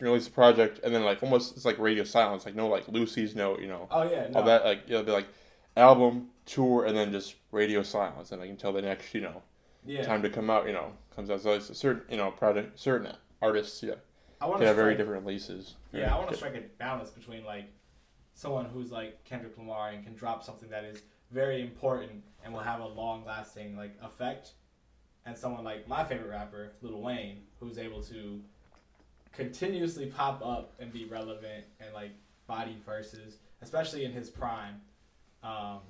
release 0.04 0.28
a 0.28 0.30
project 0.30 0.80
and 0.84 0.94
then 0.94 1.04
like 1.04 1.22
almost 1.22 1.56
it's 1.56 1.64
like 1.64 1.78
radio 1.78 2.04
silence 2.04 2.44
like 2.44 2.54
no 2.54 2.68
like 2.68 2.86
Lucy's 2.88 3.34
note, 3.34 3.60
you 3.60 3.68
know 3.68 3.88
Oh 3.90 4.02
yeah, 4.02 4.28
no. 4.30 4.40
all 4.40 4.46
that 4.46 4.64
like 4.64 4.82
it'll 4.86 5.02
be 5.02 5.12
like 5.12 5.26
album 5.76 6.28
tour 6.44 6.84
and 6.86 6.96
then 6.96 7.12
just 7.12 7.34
radio 7.52 7.82
silence 7.82 8.32
and 8.32 8.40
like 8.40 8.50
until 8.50 8.72
the 8.72 8.82
next 8.82 9.14
you 9.14 9.20
know 9.20 9.42
yeah. 9.84 10.02
time 10.02 10.22
to 10.22 10.30
come 10.30 10.50
out 10.50 10.66
you 10.66 10.72
know 10.72 10.92
comes 11.14 11.30
out 11.30 11.40
so 11.40 11.52
it's 11.52 11.70
a 11.70 11.74
certain 11.74 12.02
you 12.10 12.16
know 12.16 12.30
project 12.30 12.78
certain 12.78 13.12
artists 13.42 13.82
yeah 13.82 13.94
I 14.40 14.46
want 14.46 14.60
to 14.60 14.66
have 14.66 14.76
very 14.76 14.94
different 14.94 15.24
releases 15.24 15.74
Yeah, 15.92 16.14
I 16.14 16.18
want 16.18 16.30
to 16.30 16.36
strike 16.36 16.56
a 16.56 16.60
balance 16.78 17.10
between 17.10 17.44
like 17.44 17.72
someone 18.34 18.66
who's 18.66 18.90
like 18.92 19.24
Kendrick 19.24 19.56
Lamar 19.56 19.90
and 19.90 20.04
can 20.04 20.14
drop 20.14 20.42
something 20.44 20.68
that 20.68 20.84
is 20.84 21.02
very 21.30 21.62
important 21.62 22.22
and 22.44 22.52
will 22.52 22.60
have 22.60 22.80
a 22.80 22.86
long 22.86 23.24
lasting 23.24 23.76
like 23.76 23.96
effect, 24.02 24.52
and 25.24 25.36
someone 25.36 25.64
like 25.64 25.88
my 25.88 26.04
favorite 26.04 26.28
rapper 26.28 26.72
Lil 26.82 27.00
Wayne 27.00 27.42
who's 27.58 27.78
able 27.78 28.02
to 28.04 28.40
continuously 29.36 30.06
pop 30.06 30.44
up 30.44 30.74
and 30.80 30.92
be 30.92 31.04
relevant 31.04 31.64
and 31.80 31.92
like 31.92 32.12
body 32.46 32.76
verses, 32.84 33.38
especially 33.62 34.04
in 34.04 34.12
his 34.12 34.30
prime. 34.30 34.80
Um, 35.42 35.80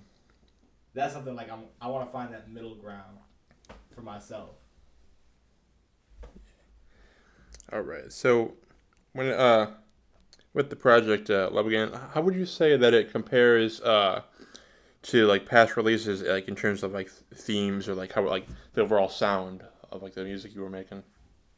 that's 0.95 1.13
something 1.15 1.35
like 1.35 1.51
I'm, 1.51 1.65
I 1.81 1.89
want 1.89 2.07
to 2.07 2.13
find 2.13 2.33
that 2.35 2.51
middle 2.51 2.75
ground 2.75 3.19
for 3.95 4.03
myself. 4.03 4.51
all 7.73 7.81
right 7.81 8.13
so 8.13 8.55
when 9.13 9.27
uh 9.33 9.69
with 10.57 10.71
the 10.71 10.77
project 10.77 11.29
uh, 11.29 11.51
Love 11.53 11.67
Again, 11.67 11.93
how 12.15 12.23
would 12.23 12.35
you 12.35 12.47
say 12.47 12.79
that 12.79 12.95
it 12.95 13.13
compares 13.13 13.79
uh, 13.83 14.23
to 15.03 15.27
like 15.27 15.45
past 15.45 15.77
releases, 15.77 16.23
like 16.23 16.49
in 16.49 16.57
terms 16.57 16.83
of 16.83 16.93
like 16.93 17.11
themes 17.11 17.91
or 17.91 17.95
like 17.95 18.13
how 18.15 18.27
like 18.27 18.47
the 18.73 18.81
overall 18.81 19.11
sound 19.11 19.63
of 19.93 20.03
like 20.03 20.15
the 20.15 20.25
music 20.25 20.55
you 20.55 20.63
were 20.63 20.71
making? 20.71 21.03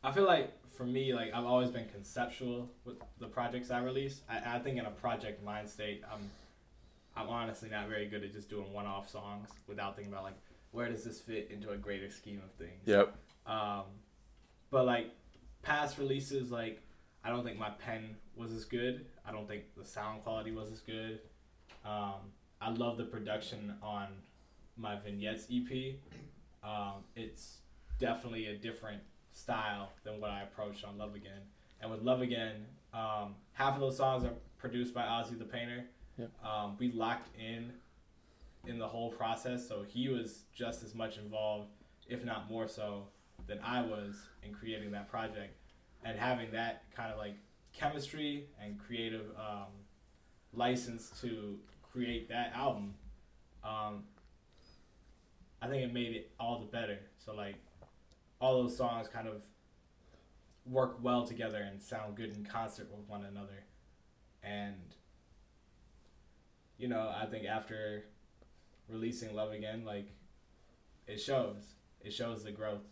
I 0.02 0.10
feel 0.10 0.24
like 0.24 0.52
for 0.78 0.84
me, 0.84 1.12
like 1.12 1.34
I've 1.34 1.44
always 1.44 1.70
been 1.70 1.88
conceptual 1.88 2.70
with 2.84 2.96
the 3.18 3.26
projects 3.26 3.70
I 3.70 3.80
release. 3.80 4.22
I, 4.30 4.56
I 4.56 4.58
think 4.60 4.78
in 4.78 4.86
a 4.86 4.90
project 4.90 5.44
mind 5.44 5.68
state, 5.68 6.02
I'm 6.10 6.30
I'm 7.16 7.28
honestly 7.28 7.68
not 7.68 7.88
very 7.88 8.06
good 8.06 8.22
at 8.22 8.32
just 8.32 8.48
doing 8.48 8.72
one 8.72 8.86
off 8.86 9.10
songs 9.10 9.50
without 9.66 9.96
thinking 9.96 10.12
about 10.12 10.22
like 10.22 10.38
where 10.70 10.88
does 10.88 11.02
this 11.02 11.18
fit 11.18 11.50
into 11.52 11.70
a 11.70 11.76
greater 11.76 12.08
scheme 12.08 12.40
of 12.44 12.52
things. 12.52 12.86
Yep. 12.86 13.12
Um, 13.44 13.82
but 14.70 14.86
like 14.86 15.10
past 15.62 15.98
releases, 15.98 16.52
like 16.52 16.80
I 17.24 17.30
don't 17.30 17.44
think 17.44 17.58
my 17.58 17.70
pen 17.70 18.14
was 18.36 18.52
as 18.52 18.64
good. 18.64 19.06
I 19.26 19.32
don't 19.32 19.48
think 19.48 19.64
the 19.76 19.84
sound 19.84 20.22
quality 20.22 20.52
was 20.52 20.70
as 20.70 20.80
good. 20.80 21.18
Um, 21.84 22.30
I 22.60 22.70
love 22.70 22.98
the 22.98 23.04
production 23.04 23.74
on 23.82 24.08
my 24.76 24.96
vignettes 24.96 25.48
EP. 25.52 25.96
Um, 26.62 27.02
it's 27.16 27.58
definitely 27.98 28.46
a 28.46 28.56
different 28.56 29.02
style 29.38 29.92
than 30.04 30.20
what 30.20 30.30
I 30.30 30.42
approached 30.42 30.84
on 30.84 30.98
Love 30.98 31.14
Again. 31.14 31.40
And 31.80 31.90
with 31.90 32.02
Love 32.02 32.22
Again, 32.22 32.66
um, 32.92 33.36
half 33.52 33.74
of 33.74 33.80
those 33.80 33.96
songs 33.96 34.24
are 34.24 34.32
produced 34.58 34.92
by 34.92 35.02
Ozzy 35.02 35.38
the 35.38 35.44
Painter. 35.44 35.84
Yep. 36.18 36.30
Um, 36.44 36.76
we 36.78 36.90
locked 36.92 37.28
in 37.38 37.72
in 38.66 38.78
the 38.78 38.88
whole 38.88 39.10
process, 39.10 39.66
so 39.66 39.84
he 39.86 40.08
was 40.08 40.42
just 40.52 40.82
as 40.82 40.94
much 40.94 41.16
involved, 41.16 41.68
if 42.08 42.24
not 42.24 42.50
more 42.50 42.66
so, 42.66 43.04
than 43.46 43.60
I 43.60 43.80
was 43.82 44.16
in 44.42 44.52
creating 44.52 44.90
that 44.92 45.08
project. 45.08 45.54
And 46.04 46.18
having 46.18 46.50
that 46.52 46.84
kind 46.94 47.12
of 47.12 47.18
like 47.18 47.36
chemistry 47.72 48.46
and 48.62 48.78
creative 48.78 49.26
um, 49.38 49.68
license 50.52 51.12
to 51.20 51.58
create 51.92 52.28
that 52.28 52.52
album, 52.54 52.94
um, 53.62 54.04
I 55.62 55.68
think 55.68 55.84
it 55.84 55.92
made 55.92 56.14
it 56.14 56.30
all 56.38 56.58
the 56.58 56.66
better. 56.66 56.98
So 57.24 57.34
like 57.34 57.56
all 58.40 58.62
those 58.62 58.76
songs 58.76 59.08
kind 59.08 59.28
of 59.28 59.44
work 60.66 60.98
well 61.02 61.26
together 61.26 61.58
and 61.58 61.80
sound 61.80 62.16
good 62.16 62.36
in 62.36 62.44
concert 62.44 62.88
with 62.90 63.08
one 63.08 63.24
another. 63.24 63.64
And 64.42 64.94
you 66.76 66.88
know, 66.88 67.12
I 67.14 67.26
think 67.26 67.46
after 67.46 68.04
releasing 68.88 69.34
Love 69.34 69.52
Again, 69.52 69.84
like 69.84 70.08
it 71.06 71.20
shows. 71.20 71.74
It 72.02 72.12
shows 72.12 72.44
the 72.44 72.52
growth. 72.52 72.84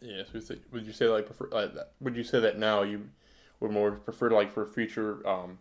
Yeah. 0.00 0.22
So 0.38 0.54
would 0.70 0.86
you 0.86 0.92
say 0.92 1.06
like 1.06 1.26
prefer 1.26 1.48
like 1.50 1.74
that? 1.74 1.92
Would 2.00 2.16
you 2.16 2.22
say 2.22 2.40
that 2.40 2.58
now 2.58 2.82
you 2.82 3.08
would 3.60 3.72
more 3.72 3.92
prefer 3.92 4.30
like 4.30 4.52
for 4.52 4.64
future 4.66 5.26
um 5.26 5.58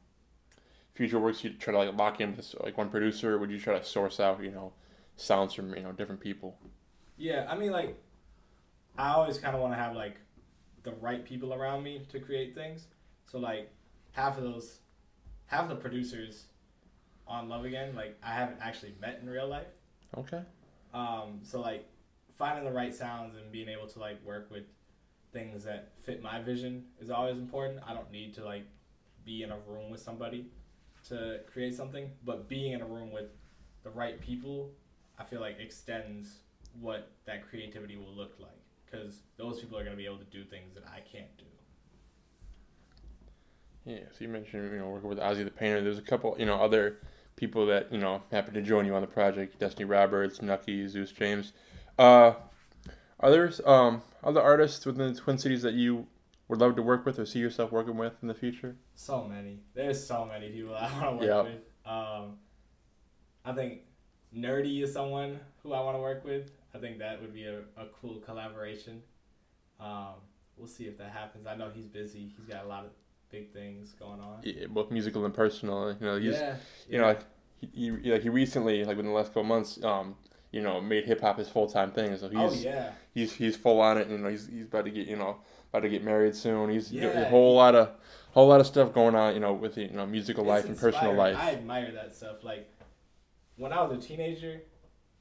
future 0.94 1.20
works 1.20 1.44
you 1.44 1.52
try 1.52 1.74
to 1.74 1.80
like 1.80 1.98
lock 1.98 2.22
in 2.22 2.36
with 2.36 2.54
like 2.60 2.78
one 2.78 2.90
producer? 2.90 3.36
Or 3.36 3.38
would 3.40 3.50
you 3.50 3.60
try 3.60 3.78
to 3.78 3.84
source 3.84 4.20
out 4.20 4.44
you 4.44 4.52
know 4.52 4.74
sounds 5.16 5.54
from 5.54 5.74
you 5.74 5.82
know 5.82 5.92
different 5.92 6.22
people? 6.22 6.60
Yeah, 7.18 7.48
I 7.50 7.56
mean, 7.58 7.72
like, 7.72 7.98
I 8.98 9.14
always 9.14 9.38
kind 9.38 9.56
of 9.56 9.62
want 9.62 9.74
to 9.74 9.78
have 9.78 9.96
like 9.96 10.16
the 10.84 10.94
right 10.94 11.24
people 11.24 11.54
around 11.54 11.84
me 11.84 12.02
to 12.10 12.20
create 12.20 12.56
things. 12.56 12.88
So 13.32 13.38
like, 13.38 13.72
half 14.12 14.38
of 14.38 14.44
those, 14.44 14.80
half 15.46 15.68
the 15.70 15.76
producers 15.76 16.46
on 17.28 17.50
Love 17.50 17.66
Again, 17.66 17.96
like 17.96 18.18
I 18.24 18.34
haven't 18.34 18.60
actually 18.62 18.96
met 19.00 19.20
in 19.22 19.30
real 19.30 19.48
life. 19.48 19.68
Okay. 20.18 20.42
Um, 20.94 21.40
so 21.44 21.62
like, 21.62 21.88
finding 22.38 22.66
the 22.66 22.72
right 22.72 22.94
sounds 22.94 23.36
and 23.36 23.52
being 23.52 23.68
able 23.68 23.88
to 23.88 24.00
like 24.00 24.24
work 24.24 24.50
with 24.52 24.64
things 25.34 25.64
that 25.64 25.92
fit 26.00 26.22
my 26.22 26.40
vision 26.42 26.86
is 27.00 27.10
always 27.10 27.38
important. 27.38 27.80
I 27.86 27.94
don't 27.94 28.12
need 28.12 28.34
to 28.36 28.46
like 28.46 28.66
be 29.26 29.44
in 29.44 29.52
a 29.52 29.58
room 29.68 29.90
with 29.90 30.02
somebody 30.02 30.48
to 31.10 31.42
create 31.52 31.76
something, 31.76 32.10
but 32.24 32.48
being 32.48 32.74
in 32.74 32.82
a 32.82 32.86
room 32.86 33.12
with 33.12 33.26
the 33.84 33.90
right 33.90 34.20
people, 34.22 34.72
I 35.20 35.24
feel 35.24 35.42
like 35.42 35.60
extends 35.60 36.40
what 36.80 37.12
that 37.26 37.48
creativity 37.48 37.98
will 37.98 38.14
look 38.14 38.36
like 38.40 38.58
because 38.90 39.22
those 39.38 39.60
people 39.60 39.78
are 39.78 39.84
going 39.84 39.96
to 39.96 39.98
be 39.98 40.06
able 40.06 40.18
to 40.18 40.24
do 40.26 40.44
things 40.44 40.74
that 40.76 40.84
I 40.88 41.00
can't 41.00 41.36
do. 41.38 41.44
Yeah, 43.86 44.00
so 44.12 44.18
you 44.20 44.28
mentioned 44.28 44.72
you 44.72 44.80
know 44.80 44.88
working 44.90 45.10
with 45.10 45.20
Ozzy 45.20 45.46
the 45.46 45.52
Painter. 45.52 45.82
There's 45.82 45.98
a 45.98 46.02
couple 46.02 46.36
you 46.38 46.46
know 46.46 46.56
other 46.62 46.98
people 47.36 47.66
that 47.68 47.92
you 47.92 47.98
know 47.98 48.22
happen 48.32 48.54
to 48.54 48.62
join 48.62 48.86
you 48.86 48.94
on 48.96 49.02
the 49.02 49.08
project. 49.08 49.60
Destiny 49.60 49.86
Roberts, 49.86 50.42
Nucky, 50.42 50.88
Zeus 50.88 51.12
James. 51.12 51.54
Uh, 51.98 52.34
are 53.20 53.32
there 53.32 53.52
um, 53.66 54.02
other 54.24 54.42
artists 54.42 54.86
within 54.86 55.14
the 55.14 55.20
Twin 55.20 55.38
Cities 55.38 55.62
that 55.62 55.74
you 55.74 56.08
would 56.50 56.60
love 56.60 56.76
to 56.76 56.82
work 56.82 57.06
with 57.06 57.18
or 57.18 57.26
see 57.26 57.40
yourself 57.40 57.72
working 57.72 57.98
with 57.98 58.14
in 58.22 58.28
the 58.28 58.34
future? 58.34 58.76
So 58.96 59.24
many. 59.24 59.60
There's 59.74 60.06
so 60.06 60.26
many 60.26 60.50
people 60.50 60.76
I 60.76 60.92
want 61.02 61.20
to 61.22 61.26
work 61.28 61.46
Yep. 61.46 61.46
with. 61.46 61.92
Um, 61.92 62.38
I 63.46 63.54
think 63.54 63.82
Nur-D 64.34 64.84
is 64.84 64.92
someone 64.94 65.40
who 65.64 65.74
I 65.74 65.82
want 65.82 65.96
to 65.96 66.02
work 66.02 66.24
with. 66.26 66.52
I 66.78 66.80
think 66.80 67.00
that 67.00 67.20
would 67.22 67.34
be 67.34 67.46
a, 67.46 67.60
a 67.78 67.88
cool 68.02 68.20
collaboration. 68.20 69.02
Um, 69.80 70.16
we'll 70.58 70.68
see 70.68 70.86
if 70.86 70.98
that 71.00 71.12
happens. 71.12 71.48
I 71.48 71.56
know 71.56 71.72
he's 71.74 71.88
busy. 71.88 72.32
He's 72.38 72.46
got 72.46 72.66
a 72.66 72.68
lot 72.68 72.86
of 72.86 72.92
big 73.32 73.52
things 73.52 73.94
going 73.94 74.20
on. 74.20 74.42
Yeah, 74.44 74.68
both 74.70 74.92
musical 74.92 75.26
and 75.26 75.34
personal. 75.34 75.96
You 76.00 76.06
know, 76.06 76.18
he's 76.18 76.34
yeah. 76.34 76.56
you 76.90 77.00
know 77.00 77.08
like 77.08 77.22
he, 77.60 77.68
he 77.74 78.12
like 78.12 78.22
he 78.22 78.30
recently 78.30 78.84
like 78.84 78.98
within 78.98 79.12
the 79.12 79.18
last 79.18 79.30
couple 79.30 79.44
months 79.44 79.84
um 79.84 80.16
you 80.52 80.62
know 80.62 80.80
made 80.80 81.06
hip 81.06 81.22
hop 81.22 81.38
his 81.38 81.50
full 81.50 81.68
time 81.68 81.92
thing. 81.92 82.16
So 82.18 82.30
he's 82.30 82.38
oh 82.38 82.54
yeah. 82.54 82.92
he's 83.14 83.34
he's 83.34 83.56
full 83.56 83.82
on 83.82 83.98
it. 83.98 84.08
You 84.08 84.18
know, 84.18 84.30
he's 84.30 84.48
he's 84.48 84.66
about 84.66 84.86
to 84.86 84.92
get 84.92 85.08
you 85.08 85.16
know 85.16 85.38
about 85.72 85.82
to 85.82 85.90
get 85.90 86.04
married 86.04 86.36
soon. 86.36 86.70
He's 86.70 86.92
got 86.92 87.16
a 87.16 87.26
whole 87.26 87.56
lot 87.56 87.76
of 87.76 87.90
whole 88.32 88.48
lot 88.48 88.60
of 88.60 88.68
stuff 88.68 88.94
going 88.94 89.16
on. 89.16 89.34
You 89.34 89.40
know, 89.40 89.54
with 89.54 89.78
you 89.78 89.90
know 89.90 90.06
musical 90.06 90.44
It's 90.44 90.50
life 90.50 90.66
and 90.66 90.78
personal 90.78 91.14
life. 91.14 91.38
I 91.38 91.54
admire 91.54 91.92
that 91.94 92.16
stuff. 92.16 92.44
Like 92.44 92.72
when 93.56 93.74
I 93.74 93.82
was 93.82 93.98
a 93.98 94.08
teenager 94.08 94.62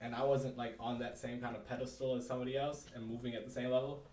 and 0.01 0.15
I 0.15 0.23
wasn't 0.25 0.57
like 0.57 0.77
on 0.79 0.99
that 1.01 1.19
same 1.19 1.41
kind 1.41 1.57
of 1.57 1.67
pedestal 1.67 2.17
as 2.17 2.27
somebody 2.27 2.57
else 2.57 2.87
and 2.95 3.09
moving 3.09 3.35
at 3.35 3.45
the 3.45 3.51
same 3.51 3.71
level, 3.71 4.05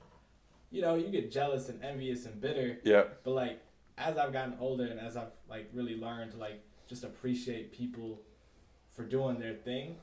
you 0.71 0.81
know, 0.81 0.95
you 0.95 1.09
get 1.09 1.31
jealous 1.31 1.69
and 1.69 1.83
envious 1.83 2.25
and 2.25 2.39
bitter. 2.39 2.79
Yeah, 2.83 3.03
But 3.23 3.31
like 3.31 3.61
as 3.97 4.17
I've 4.17 4.33
gotten 4.33 4.55
older 4.59 4.85
and 4.85 4.99
as 4.99 5.15
I've 5.17 5.31
like 5.49 5.69
really 5.73 5.95
learned 5.95 6.31
to 6.31 6.37
like 6.37 6.63
just 6.87 7.03
appreciate 7.03 7.71
people 7.71 8.21
for 8.95 9.03
doing 9.03 9.39
their 9.39 9.53
thing, 9.53 9.97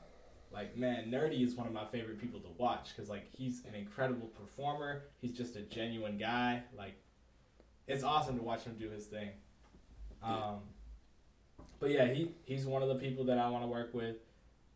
like 0.51 0.77
man, 0.77 1.09
Nur-D 1.09 1.35
is 1.43 1.55
one 1.55 1.67
of 1.67 1.73
my 1.73 1.85
favorite 1.85 2.19
people 2.19 2.39
to 2.39 2.49
watch 2.57 2.89
because 2.95 3.09
like 3.09 3.25
he's 3.31 3.63
an 3.65 3.75
incredible 3.75 4.27
performer. 4.27 5.03
He's 5.19 5.31
just 5.31 5.55
a 5.55 5.61
genuine 5.61 6.17
guy. 6.17 6.63
Like 6.77 6.95
it's 7.87 8.03
awesome 8.03 8.37
to 8.37 8.43
watch 8.43 8.63
him 8.63 8.75
do 8.79 8.89
his 8.89 9.07
thing. 9.07 9.29
Um, 10.23 10.59
but 11.79 11.89
yeah, 11.89 12.05
he 12.05 12.31
he's 12.45 12.65
one 12.65 12.83
of 12.83 12.89
the 12.89 12.95
people 12.95 13.25
that 13.25 13.37
I 13.39 13.49
want 13.49 13.63
to 13.63 13.67
work 13.67 13.93
with. 13.93 14.17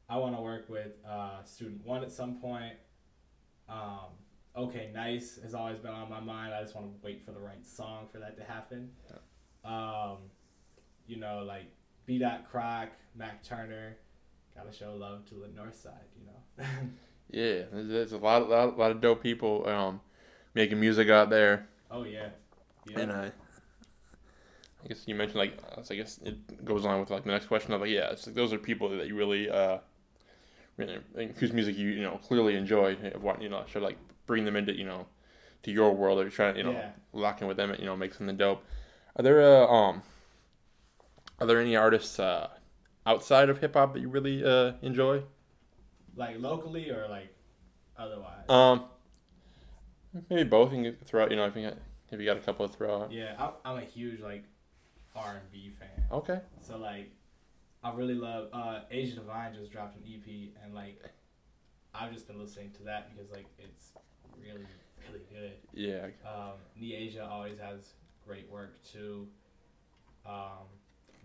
I 0.09 0.17
want 0.17 0.35
to 0.35 0.41
work 0.41 0.69
with 0.69 0.93
uh, 1.07 1.43
student 1.43 1.83
one 1.85 2.03
at 2.03 2.11
some 2.11 2.35
point. 2.35 2.73
Um, 3.67 4.13
okay, 4.55 4.91
nice 4.93 5.39
has 5.41 5.55
always 5.55 5.79
been 5.79 5.91
on 5.91 6.09
my 6.09 6.19
mind. 6.19 6.53
I 6.53 6.61
just 6.61 6.75
want 6.75 6.87
to 6.87 7.05
wait 7.05 7.23
for 7.23 7.31
the 7.31 7.39
right 7.39 7.65
song 7.65 8.07
for 8.11 8.19
that 8.19 8.37
to 8.37 8.43
happen. 8.43 8.91
Um, 9.63 10.17
you 11.07 11.17
know, 11.17 11.43
like 11.45 11.65
B. 12.05 12.19
Dot 12.19 12.49
Croc, 12.49 12.89
Mac 13.15 13.43
Turner, 13.43 13.97
gotta 14.55 14.71
show 14.71 14.95
love 14.95 15.25
to 15.25 15.35
the 15.35 15.47
North 15.55 15.75
Side. 15.75 15.93
You 16.19 16.27
know. 16.27 16.67
yeah. 17.31 17.63
There's, 17.71 17.87
there's 17.87 18.11
a 18.11 18.17
lot, 18.17 18.47
lot, 18.47 18.77
lot 18.77 18.91
of 18.91 19.01
dope 19.01 19.23
people 19.23 19.67
um 19.67 20.01
making 20.53 20.79
music 20.79 21.09
out 21.09 21.29
there, 21.29 21.67
oh 21.89 22.03
yeah. 22.03 22.29
Yeah. 22.87 22.99
and 22.99 23.11
I. 23.11 23.31
I 24.83 24.87
guess 24.89 25.07
you 25.07 25.15
mentioned 25.15 25.39
like 25.39 25.57
so 25.81 25.95
I 25.95 25.97
guess 25.97 26.19
it 26.19 26.63
goes 26.63 26.85
on 26.85 26.99
with 26.99 27.09
like 27.09 27.23
the 27.23 27.31
next 27.31 27.47
question 27.47 27.73
of 27.73 27.81
like 27.81 27.89
yeah 27.89 28.11
it's 28.11 28.27
like 28.27 28.35
those 28.35 28.53
are 28.53 28.59
people 28.59 28.95
that 28.95 29.07
you 29.07 29.15
really 29.15 29.49
uh 29.49 29.79
really, 30.77 30.99
like, 31.13 31.37
whose 31.37 31.51
music 31.53 31.77
you 31.77 31.89
you 31.89 32.03
know 32.03 32.17
clearly 32.17 32.55
enjoy 32.55 32.95
of 33.13 33.23
what 33.23 33.41
you 33.41 33.49
know 33.49 33.63
should 33.67 33.83
like 33.83 33.97
bring 34.25 34.45
them 34.45 34.55
into 34.55 34.75
you 34.77 34.85
know 34.85 35.05
to 35.63 35.71
your 35.71 35.93
world 35.93 36.19
or 36.19 36.29
trying 36.29 36.53
to 36.53 36.59
you 36.59 36.63
know 36.65 36.71
Yeah. 36.73 36.89
lock 37.13 37.41
in 37.41 37.47
with 37.47 37.57
them 37.57 37.71
and 37.71 37.79
you 37.79 37.85
know 37.85 37.95
make 37.95 38.13
something 38.13 38.37
dope. 38.37 38.63
Are 39.15 39.23
there 39.23 39.41
uh, 39.41 39.67
um 39.67 40.03
are 41.39 41.47
there 41.47 41.59
any 41.59 41.75
artists 41.75 42.19
uh 42.19 42.49
outside 43.05 43.49
of 43.49 43.59
hip 43.59 43.73
hop 43.75 43.93
that 43.93 43.99
you 44.01 44.09
really 44.09 44.43
uh 44.43 44.73
enjoy? 44.81 45.23
Like 46.15 46.39
locally 46.39 46.89
or 46.89 47.07
like 47.09 47.33
otherwise. 47.97 48.49
Um, 48.49 48.85
maybe 50.29 50.43
both. 50.43 50.71
You 50.73 50.83
can 50.93 50.95
throw 51.05 51.23
out. 51.23 51.31
You 51.31 51.37
know, 51.37 51.45
if 51.45 51.55
you 51.55 51.63
got 51.63 51.77
if 52.11 52.19
you 52.19 52.25
got 52.25 52.37
a 52.37 52.41
couple 52.41 52.67
to 52.67 52.73
throw 52.73 53.03
out. 53.03 53.11
yeah, 53.11 53.35
I'm, 53.37 53.51
I'm 53.65 53.77
a 53.77 53.85
huge 53.85 54.21
like 54.21 54.43
R 55.15 55.37
and 55.41 55.51
B 55.51 55.71
fan. 55.79 55.89
Okay. 56.11 56.39
So 56.61 56.77
like, 56.77 57.11
I 57.85 57.93
really 57.93 58.15
love 58.15 58.49
uh, 58.51 58.79
Asia 58.89 59.13
Divine 59.17 59.53
just 59.53 59.71
dropped 59.71 59.95
an 59.95 60.01
EP, 60.11 60.49
and 60.63 60.73
like, 60.73 60.99
I've 61.93 62.11
just 62.11 62.27
been 62.27 62.39
listening 62.39 62.71
to 62.77 62.83
that 62.83 63.11
because 63.13 63.31
like 63.31 63.45
it's 63.59 63.91
really 64.41 64.65
really 65.07 65.23
good. 65.31 65.53
Yeah. 65.71 66.07
Um, 66.27 66.53
Asia 66.81 67.29
always 67.31 67.59
has 67.59 67.93
great 68.27 68.49
work 68.49 68.73
too. 68.91 69.27
Um, 70.25 70.65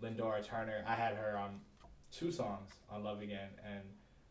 Lindora 0.03 0.43
Turner, 0.43 0.83
I 0.87 0.93
had 0.93 1.15
her 1.15 1.35
on 1.35 1.59
two 2.11 2.31
songs 2.31 2.69
on 2.91 3.03
Love 3.03 3.23
Again, 3.23 3.49
and 3.65 3.81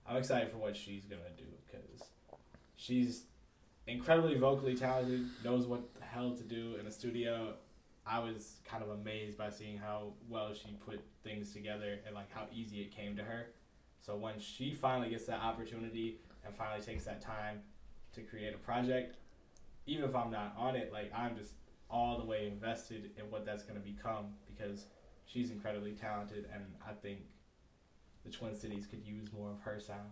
I'm 0.07 0.17
excited 0.17 0.51
for 0.51 0.59
what 0.59 0.77
she's 0.77 1.07
gonna 1.07 1.23
do 1.37 1.45
because 1.67 2.01
she's 2.77 3.25
incredibly 3.89 4.37
vocally 4.37 4.77
talented, 4.77 5.27
knows 5.45 5.67
what 5.67 5.93
the 5.95 6.05
hell 6.05 6.37
to 6.37 6.45
do 6.45 6.77
in 6.79 6.87
a 6.87 6.93
studio. 6.93 7.55
I 8.11 8.19
was 8.19 8.57
kind 8.65 8.83
of 8.83 8.91
amazed 8.91 9.39
by 9.39 9.51
seeing 9.51 9.79
how 9.79 10.15
well 10.29 10.53
she 10.53 10.77
put 10.85 11.01
things 11.23 11.53
together 11.53 12.01
and 12.05 12.15
like 12.15 12.33
how 12.33 12.47
easy 12.53 12.81
it 12.81 12.91
came 12.91 13.17
to 13.17 13.23
her. 13.23 13.47
So 14.01 14.17
when 14.17 14.41
she 14.41 14.73
finally 14.73 15.11
gets 15.11 15.27
that 15.27 15.41
opportunity 15.41 16.19
and 16.45 16.53
finally 16.53 16.85
takes 16.85 17.05
that 17.05 17.21
time 17.21 17.61
to 18.15 18.23
create 18.23 18.53
a 18.53 18.59
project, 18.59 19.17
even 19.87 20.05
if 20.05 20.17
I'm 20.17 20.31
not 20.31 20.55
on 20.59 20.75
it, 20.75 20.93
like 20.93 21.13
I'm 21.15 21.37
just 21.37 21.53
all 21.89 22.19
the 22.19 22.25
way 22.25 22.49
invested 22.49 23.11
in 23.17 23.31
what 23.31 23.45
that's 23.47 23.63
going 23.63 23.81
to 23.81 23.87
become 23.87 24.35
because 24.53 24.87
she's 25.25 25.51
incredibly 25.51 25.93
talented 25.93 26.47
and 26.53 26.65
I 26.85 26.93
think 26.93 27.21
the 28.25 28.31
Twin 28.31 28.57
Cities 28.57 28.87
could 28.87 29.05
use 29.05 29.33
more 29.33 29.51
of 29.51 29.61
her 29.61 29.79
sound. 29.79 30.11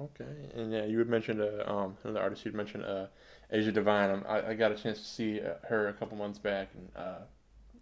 Okay. 0.00 0.50
And 0.54 0.72
yeah, 0.72 0.84
you 0.84 0.98
had 0.98 1.08
mentioned 1.08 1.40
uh, 1.40 1.64
um 1.66 1.96
another 2.02 2.20
artist 2.20 2.44
you'd 2.44 2.54
mentioned 2.54 2.84
uh 2.84 3.06
Asia 3.50 3.72
Divine. 3.72 4.10
Um, 4.10 4.24
I 4.28 4.48
I 4.50 4.54
got 4.54 4.72
a 4.72 4.76
chance 4.76 4.98
to 4.98 5.04
see 5.04 5.40
uh, 5.40 5.54
her 5.68 5.88
a 5.88 5.92
couple 5.92 6.16
months 6.16 6.38
back 6.38 6.68
and 6.74 6.88
uh 6.96 7.18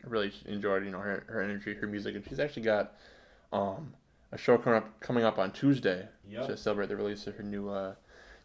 really 0.05 0.33
enjoyed 0.47 0.85
you 0.85 0.91
know 0.91 0.99
her 0.99 1.25
her 1.29 1.41
energy, 1.43 1.75
her 1.75 1.87
music, 1.87 2.15
and 2.15 2.25
she's 2.29 2.41
actually 2.41 2.63
got 2.63 2.95
um 3.53 3.95
a 4.33 4.39
show 4.39 4.59
coming 4.59 4.79
up 4.79 5.01
coming 5.01 5.25
up 5.25 5.39
on 5.39 5.53
Tuesday 5.53 6.09
Yep. 6.29 6.47
to 6.47 6.57
celebrate 6.57 6.89
the 6.89 6.97
release 6.97 7.27
of 7.27 7.37
her 7.37 7.43
new 7.43 7.69
uh 7.69 7.95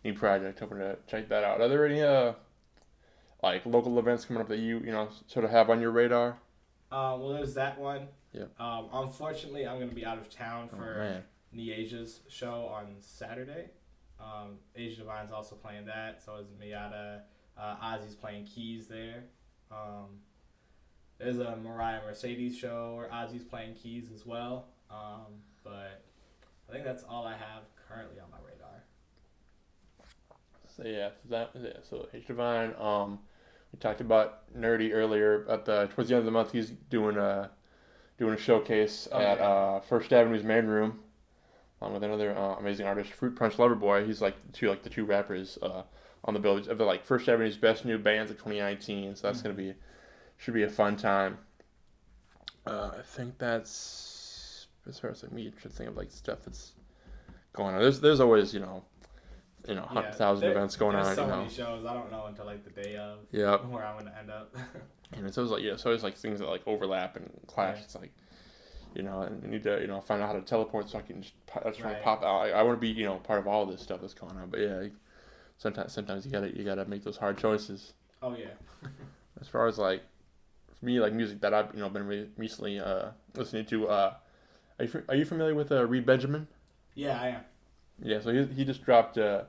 new 0.04 0.14
project. 0.14 0.60
Hoping 0.60 0.80
to 0.80 0.98
check 1.08 1.28
that 1.30 1.44
out. 1.44 1.60
Are 1.62 1.68
there 1.68 1.86
any 1.86 2.02
uh 2.02 2.34
like 3.44 3.66
local 3.66 3.98
events 4.00 4.26
coming 4.26 4.42
up 4.42 4.48
that 4.50 4.60
you 4.60 4.80
you 4.80 4.92
know 4.92 5.10
sort 5.28 5.46
of 5.46 5.52
have 5.52 5.70
on 5.70 5.80
your 5.82 5.92
radar? 5.92 6.38
Uh, 6.92 7.18
well, 7.20 7.30
there's 7.34 7.54
that 7.56 7.78
one. 7.78 8.08
Yep. 8.34 8.50
Um, 8.60 8.88
unfortunately, 8.94 9.68
I'm 9.68 9.78
going 9.78 9.90
to 9.90 9.96
be 9.96 10.06
out 10.06 10.18
of 10.18 10.30
town 10.30 10.70
Oh, 10.72 10.78
for 10.78 10.96
man. 11.00 11.24
Niaja's 11.56 12.22
show 12.30 12.70
on 12.74 12.96
Saturday. 13.00 13.70
Um, 14.20 14.58
Asia 14.76 14.98
Divine's 14.98 15.32
also 15.32 15.56
playing 15.56 15.86
that. 15.86 16.24
So 16.24 16.38
is 16.38 16.48
Miata. 16.62 17.22
Uh, 17.58 17.76
Ozzy's 17.84 18.16
playing 18.16 18.46
keys 18.46 18.88
there. 18.88 19.24
Um, 19.72 20.20
there's 21.18 21.40
a 21.40 21.56
Mariah 21.56 22.02
Mercedes 22.06 22.58
show 22.58 22.96
where 22.96 23.10
Ozzy's 23.10 23.44
playing 23.44 23.74
keys 23.76 24.10
as 24.14 24.26
well. 24.26 24.68
Um, 24.90 25.42
but 25.64 26.04
I 26.70 26.72
think 26.72 26.86
that's 26.86 27.04
all 27.04 27.26
I 27.26 27.34
have 27.34 27.64
currently 27.88 28.20
on 28.20 28.30
my 28.32 28.38
radar. 28.46 28.84
So 30.76 30.84
yeah, 30.86 31.10
so 31.24 31.30
that 31.30 31.54
was 31.54 31.64
it. 31.64 31.86
So 31.90 32.08
H 32.14 32.28
Divine, 32.28 32.74
um, 32.80 33.20
we 33.74 33.80
talked 33.80 34.02
about 34.02 34.44
Nur-D 34.56 34.94
earlier. 34.94 35.46
At 35.50 35.66
the 35.66 35.88
towards 35.94 36.10
the 36.10 36.16
end 36.16 36.20
of 36.20 36.26
the 36.26 36.32
month, 36.32 36.52
he's 36.52 36.70
doing 36.70 37.18
a 37.18 37.50
doing 38.20 38.34
a 38.34 38.38
showcase 38.38 39.08
Oh, 39.12 39.20
at 39.20 39.40
uh, 39.40 39.80
First 39.82 40.14
Avenue's 40.14 40.44
main 40.44 40.66
room, 40.66 41.00
along 41.82 41.94
with 41.94 42.04
another 42.04 42.36
uh, 42.38 42.56
amazing 42.56 42.86
artist, 42.86 43.12
Fruit 43.12 43.36
Punch 43.36 43.56
Loverboy. 43.58 44.06
He's 44.06 44.22
like 44.22 44.36
the 44.48 44.52
two 44.54 44.70
like 44.70 44.84
the 44.84 44.90
two 44.90 45.06
rappers 45.06 45.58
uh, 45.62 45.84
on 46.26 46.34
the 46.34 46.40
bill 46.40 46.58
of 46.58 46.78
the 46.78 46.86
like 46.86 47.06
First 47.06 47.28
Avenue's 47.30 47.58
best 47.58 47.86
new 47.86 47.98
bands 47.98 48.32
of 48.32 48.38
2019. 48.38 49.16
So 49.16 49.28
that's 49.28 49.42
gonna 49.42 49.56
be 49.56 49.74
should 50.38 50.54
be 50.54 50.64
a 50.64 50.70
fun 50.70 50.96
time. 50.96 51.38
Uh, 52.66 52.92
I 53.00 53.02
think 53.02 53.38
that's 53.38 54.68
as 54.88 55.00
far 55.00 55.12
as 55.12 55.24
like 55.24 55.32
me 55.32 55.50
trying 55.50 55.62
to 55.62 55.70
think 55.70 55.90
of 55.90 55.98
like 55.98 56.12
stuff 56.12 56.40
that's 56.46 56.74
going 57.54 57.76
on. 57.76 57.82
There's 57.82 58.00
there's 58.00 58.20
always 58.20 58.54
you 58.54 58.60
know 58.60 58.84
you 59.68 59.76
know 59.76 59.84
hundred 59.84 60.16
thousand 60.16 60.42
there- 60.48 60.52
events 60.52 60.76
going 60.76 60.96
there's 60.96 61.08
on. 61.10 61.16
so 61.16 61.22
you 61.24 61.28
know. 61.30 61.38
many 61.38 61.50
shows. 61.50 61.86
I 61.86 61.94
don't 61.94 62.12
know 62.12 62.26
until 62.26 62.46
like 62.46 62.64
the 62.64 62.82
day 62.82 62.96
of 62.98 63.20
Yeah, 63.32 63.58
where 63.58 63.86
I'm 63.86 63.96
going 63.96 64.12
to 64.12 64.18
end 64.18 64.30
up. 64.32 64.56
and 65.14 65.26
it's 65.26 65.38
always 65.38 65.52
like 65.52 65.64
yeah, 65.64 65.74
it's 65.74 65.86
always 65.86 66.04
like 66.04 66.18
things 66.18 66.40
that 66.40 66.48
like 66.50 66.62
overlap 66.66 67.16
and 67.16 67.30
clash. 67.48 67.76
Right. 67.76 67.84
It's 67.84 67.96
like 67.96 68.12
you 68.96 69.04
know, 69.04 69.22
and 69.22 69.44
I 69.44 69.48
need 69.48 69.64
to 69.64 69.80
you 69.82 69.88
know 69.88 70.02
find 70.02 70.22
out 70.22 70.28
how 70.28 70.34
to 70.34 70.42
teleport 70.42 70.90
so 70.90 70.98
I 70.98 71.02
can 71.02 71.22
just 71.22 71.34
pop, 71.36 71.37
that's 71.64 71.82
right. 71.82 72.02
Pop 72.04 72.24
out. 72.24 72.42
I, 72.42 72.50
I 72.52 72.62
want 72.64 72.78
to 72.78 72.82
be 72.82 72.90
you 72.90 73.06
know 73.06 73.16
part 73.16 73.40
of 73.40 73.48
all 73.48 73.66
this 73.66 73.82
stuff 73.82 74.02
that's 74.02 74.14
going 74.14 74.38
on. 74.38 74.50
But 74.50 74.60
yeah, 74.60 74.88
sometimes 75.58 75.94
sometimes 75.94 76.26
you 76.26 76.32
gotta 76.32 76.56
you 76.56 76.64
gotta 76.64 76.86
make 76.86 77.04
those 77.04 77.18
hard 77.18 77.38
choices. 77.38 77.94
oh 78.22 78.36
yeah. 78.36 78.48
As 79.42 79.48
far 79.48 79.68
as 79.68 79.78
like 79.78 80.02
for 80.80 80.86
me, 80.86 81.00
like 81.00 81.14
music 81.14 81.42
that 81.42 81.54
I've 81.54 81.74
you 81.74 81.80
know 81.80 81.90
been 81.90 82.08
re- 82.08 82.30
recently 82.38 82.80
uh, 82.80 83.10
listening 83.36 83.66
to, 83.68 83.88
uh, 83.88 84.14
Are 84.80 84.86
you, 84.86 85.04
are 85.10 85.16
you 85.16 85.26
familiar 85.26 85.56
with 85.56 85.72
uh, 85.72 85.86
Reed 85.86 86.06
Benjamin? 86.06 86.48
Yeah, 86.96 87.22
I 87.22 87.28
am. 87.30 87.42
Yeah, 88.02 88.20
so 88.22 88.32
he, 88.32 88.46
he 88.54 88.66
just 88.66 88.84
dropped 88.84 89.18
a 89.18 89.46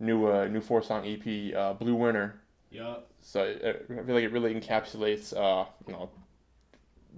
new 0.00 0.26
uh, 0.26 0.46
new 0.46 0.60
four 0.60 0.82
song 0.82 1.06
EP, 1.06 1.54
uh, 1.56 1.72
Blue 1.74 1.94
Winter. 1.94 2.40
Yup. 2.70 3.08
So 3.20 3.42
I 3.42 4.02
feel 4.04 4.14
like 4.14 4.24
it 4.24 4.32
really 4.32 4.54
encapsulates, 4.54 5.36
uh, 5.36 5.66
you 5.86 5.92
know, 5.92 6.08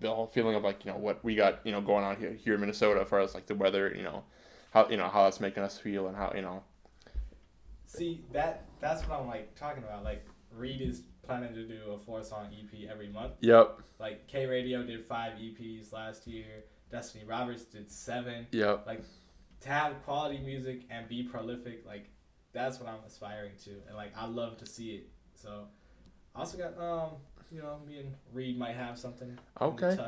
the 0.01 0.13
whole 0.13 0.27
feeling 0.27 0.55
of 0.55 0.63
like 0.63 0.85
you 0.85 0.91
know 0.91 0.99
what 0.99 1.25
we 1.25 1.35
got 1.35 1.61
you 1.65 1.73
know 1.73 1.81
going 1.81 2.05
on 2.05 2.17
here 2.17 2.33
here 2.33 2.55
in 2.55 2.61
Minnesota 2.61 3.01
as 3.01 3.09
far 3.09 3.21
as 3.21 3.35
like 3.35 3.47
the 3.47 3.55
weather, 3.55 3.93
you 3.97 4.03
know, 4.03 4.25
how 4.71 4.89
you 4.89 4.97
know 4.97 5.09
how 5.09 5.27
it's 5.27 5.41
making 5.41 5.63
us 5.63 5.79
feel 5.79 6.09
and 6.09 6.17
how 6.17 6.33
you 6.35 6.43
know. 6.43 6.63
See 7.87 8.25
that 8.33 8.65
that's 8.81 9.07
what 9.07 9.21
I'm 9.21 9.27
like 9.27 9.55
talking 9.55 9.83
about. 9.83 10.05
Like 10.05 10.25
Reed 10.51 10.81
is 10.81 11.03
planning 11.23 11.55
to 11.55 11.65
do 11.65 11.93
a 11.93 11.99
four 11.99 12.23
song 12.23 12.49
EP 12.53 12.91
every 12.91 13.09
month. 13.09 13.33
Yep. 13.41 13.81
Like 13.99 14.27
K.Raydio 14.27 14.87
did 14.87 15.05
five 15.05 15.35
EPs 15.35 15.93
last 15.93 16.27
year. 16.27 16.65
Destiny 16.91 17.25
Roberts 17.25 17.65
did 17.65 17.91
seven. 17.91 18.47
Yep. 18.53 18.87
Like 18.87 19.03
to 19.61 19.69
have 19.69 20.03
quality 20.05 20.39
music 20.39 20.83
and 20.91 21.09
be 21.09 21.23
prolific, 21.23 21.85
like 21.87 22.11
that's 22.53 22.79
what 22.79 22.89
I'm 22.89 23.03
aspiring 23.07 23.53
to, 23.65 23.71
and 23.89 23.97
like 23.97 24.13
I 24.17 24.27
love 24.27 24.59
to 24.59 24.67
see 24.67 24.91
it. 24.91 25.09
So 25.35 25.65
I 26.35 26.41
also 26.41 26.59
got 26.59 26.79
um 26.79 27.11
you 27.51 27.63
know 27.63 27.79
me 27.87 27.99
and 28.01 28.15
Reed 28.33 28.59
might 28.59 28.75
have 28.75 28.99
something. 28.99 29.39
Okay. 29.61 29.99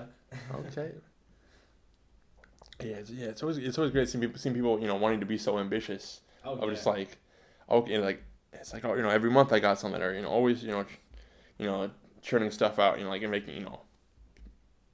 Okay. 0.55 0.93
Yeah, 2.81 2.97
it's, 2.97 3.11
yeah. 3.11 3.27
It's 3.29 3.43
always 3.43 3.59
it's 3.59 3.79
always 3.79 3.93
great 3.93 4.09
seeing 4.09 4.23
people, 4.23 4.39
seeing 4.39 4.55
people 4.55 4.79
you 4.81 4.87
know 4.87 4.97
wanting 4.97 5.21
to 5.21 5.27
be 5.27 5.39
so 5.39 5.59
ambitious. 5.59 6.21
Oh, 6.45 6.55
I'm 6.55 6.69
yeah. 6.69 6.75
just 6.75 6.87
like, 6.87 7.17
okay, 7.71 7.99
like 7.99 8.23
it's 8.53 8.73
like 8.73 8.85
oh 8.85 8.95
you 8.95 9.03
know 9.03 9.09
every 9.09 9.31
month 9.31 9.53
I 9.53 9.61
got 9.61 9.79
something 9.79 10.03
or 10.03 10.15
you 10.15 10.23
know 10.23 10.29
always 10.29 10.63
you 10.63 10.71
know, 10.71 10.85
you 11.59 11.67
know 11.67 11.91
churning 12.23 12.51
stuff 12.51 12.79
out 12.79 12.99
you 12.99 13.05
know 13.05 13.11
like 13.11 13.23
and 13.23 13.31
making 13.31 13.55
you 13.55 13.65
know, 13.65 13.81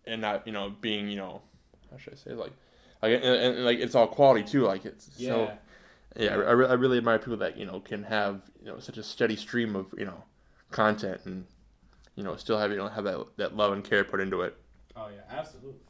and 0.07 0.21
not 0.21 0.47
you 0.47 0.53
know 0.53 0.75
being 0.81 1.09
you 1.09 1.17
know 1.17 1.43
how 1.91 1.97
should 1.97 2.13
I 2.13 2.17
say 2.17 2.33
like 2.33 2.53
like 3.03 3.15
and, 3.15 3.25
and, 3.25 3.57
and, 3.57 3.65
like 3.65 3.79
it's 3.79 3.95
all 3.95 4.07
quality 4.07 4.45
too 4.45 4.65
like 4.65 4.85
it's 4.85 5.11
yeah. 5.17 5.29
so 5.29 5.53
yeah 6.17 6.37
I, 6.37 6.51
I 6.51 6.75
really 6.75 6.99
admire 6.99 7.19
people 7.19 7.39
that 7.39 7.57
you 7.57 7.67
know 7.67 7.81
can 7.81 8.05
have 8.05 8.43
you 8.61 8.67
know 8.67 8.79
such 8.79 8.99
a 8.99 9.03
steady 9.03 9.37
stream 9.37 9.75
of 9.75 9.93
you 9.99 10.05
know 10.05 10.23
content 10.73 11.21
and 11.25 11.45
you 12.17 12.25
know 12.25 12.37
still 12.37 12.59
have 12.59 12.71
you 12.71 12.77
know 12.77 12.89
have 12.89 13.05
that 13.05 13.27
that 13.37 13.57
love 13.57 13.73
and 13.73 13.85
care 13.85 14.05
put 14.05 14.21
into 14.21 14.43
it. 14.43 14.57
Oh 14.97 15.09
yeah, 15.09 15.37
absolutely. 15.37 15.81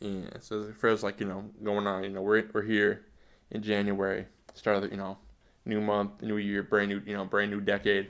Yeah, 0.00 0.30
so 0.40 0.72
far 0.78 0.90
as 0.90 1.02
like 1.02 1.20
you 1.20 1.26
know 1.26 1.44
going 1.62 1.86
on, 1.86 2.04
you 2.04 2.10
know 2.10 2.22
we're 2.22 2.44
we're 2.52 2.62
here 2.62 3.06
in 3.50 3.62
January, 3.62 4.26
start 4.54 4.76
of 4.76 4.82
the 4.82 4.90
you 4.90 4.96
know 4.96 5.18
new 5.66 5.80
month, 5.80 6.22
new 6.22 6.36
year, 6.38 6.62
brand 6.62 6.88
new 6.88 7.02
you 7.04 7.14
know 7.14 7.24
brand 7.24 7.50
new 7.50 7.60
decade. 7.60 8.08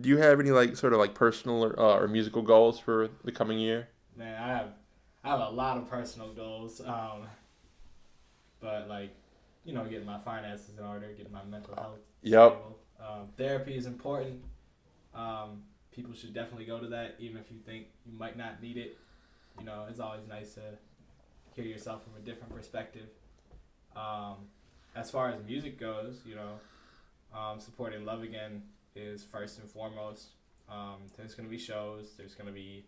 Do 0.00 0.08
you 0.08 0.18
have 0.18 0.38
any 0.38 0.50
like 0.50 0.76
sort 0.76 0.92
of 0.92 0.98
like 0.98 1.14
personal 1.14 1.64
or, 1.64 1.80
uh, 1.80 1.98
or 1.98 2.08
musical 2.08 2.42
goals 2.42 2.78
for 2.78 3.08
the 3.24 3.32
coming 3.32 3.58
year? 3.58 3.88
Man, 4.16 4.40
I 4.40 4.48
have 4.48 4.68
I 5.24 5.28
have 5.30 5.40
a 5.40 5.50
lot 5.50 5.76
of 5.76 5.88
personal 5.88 6.32
goals. 6.32 6.80
Um, 6.80 7.26
but 8.60 8.88
like, 8.88 9.14
you 9.64 9.72
know, 9.72 9.84
getting 9.84 10.06
my 10.06 10.18
finances 10.18 10.70
in 10.78 10.84
order, 10.84 11.12
getting 11.16 11.32
my 11.32 11.44
mental 11.44 11.74
health. 11.74 11.98
Yep. 12.22 12.62
Um, 13.00 13.28
therapy 13.36 13.76
is 13.76 13.86
important. 13.86 14.42
Um, 15.14 15.62
people 15.90 16.14
should 16.14 16.34
definitely 16.34 16.66
go 16.66 16.78
to 16.78 16.86
that, 16.88 17.16
even 17.18 17.38
if 17.38 17.50
you 17.50 17.58
think 17.58 17.86
you 18.06 18.16
might 18.18 18.36
not 18.36 18.62
need 18.62 18.76
it. 18.76 18.98
You 19.58 19.64
know, 19.64 19.86
it's 19.88 20.00
always 20.00 20.26
nice 20.28 20.54
to 20.54 20.60
hear 21.54 21.64
yourself 21.64 22.04
from 22.04 22.12
a 22.16 22.24
different 22.24 22.54
perspective. 22.54 23.08
Um, 23.96 24.36
as 24.94 25.10
far 25.10 25.30
as 25.30 25.42
music 25.44 25.78
goes, 25.78 26.20
you 26.24 26.36
know, 26.36 26.60
um, 27.36 27.58
supporting 27.58 28.04
Love 28.04 28.22
Again 28.22 28.62
is 28.94 29.24
first 29.24 29.58
and 29.58 29.68
foremost. 29.68 30.28
Um, 30.70 30.96
there's 31.16 31.34
gonna 31.34 31.48
be 31.48 31.58
shows. 31.58 32.14
There's 32.16 32.34
gonna 32.34 32.52
be 32.52 32.84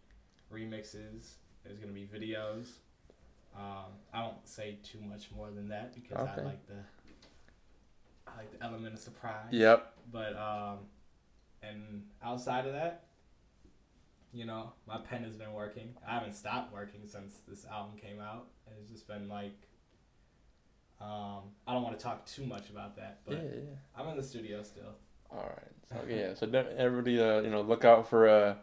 remixes. 0.53 1.35
There's 1.65 1.79
gonna 1.79 1.93
be 1.93 2.07
videos. 2.07 2.67
Um, 3.57 3.87
I 4.15 4.23
won't 4.23 4.47
say 4.49 4.79
too 4.85 5.01
much 5.01 5.31
more 5.35 5.51
than 5.51 5.69
that 5.69 5.95
because 5.95 6.29
Okay. 6.29 6.43
I 6.43 6.45
like 6.45 6.67
the 6.67 6.75
I 8.31 8.37
like 8.37 8.57
the 8.57 8.65
element 8.65 8.95
of 8.95 9.01
surprise. 9.01 9.49
Yep. 9.51 9.93
But 10.13 10.37
um, 10.37 10.79
and 11.63 12.05
outside 12.23 12.67
of 12.67 12.73
that, 12.73 13.05
you 14.33 14.45
know, 14.45 14.73
my 14.87 14.99
pen 14.99 15.25
has 15.25 15.37
been 15.37 15.53
working. 15.53 15.95
I 16.07 16.15
haven't 16.15 16.35
stopped 16.35 16.73
working 16.73 17.01
since 17.07 17.41
this 17.49 17.67
album 17.67 17.99
came 17.99 18.21
out. 18.21 18.47
It's 18.79 18.91
just 18.91 19.09
been 19.09 19.29
like, 19.29 19.57
um, 21.01 21.43
I 21.67 21.75
don't 21.75 21.83
want 21.83 21.99
to 21.99 22.03
talk 22.03 22.27
too 22.27 22.45
much 22.45 22.71
about 22.71 22.97
that, 22.97 23.21
but 23.27 23.37
yeah, 23.37 23.43
yeah. 23.55 23.77
I'm 23.97 24.09
in 24.09 24.17
the 24.17 24.23
studio 24.23 24.63
still. 24.63 24.95
All 25.31 25.49
right. 25.49 25.71
So 25.91 25.97
yeah, 26.09 26.35
so 26.35 26.47
everybody, 26.77 27.21
uh, 27.21 27.41
you 27.41 27.51
know, 27.51 27.63
look 27.63 27.85
out 27.85 28.09
for 28.09 28.29
uh, 28.29 28.55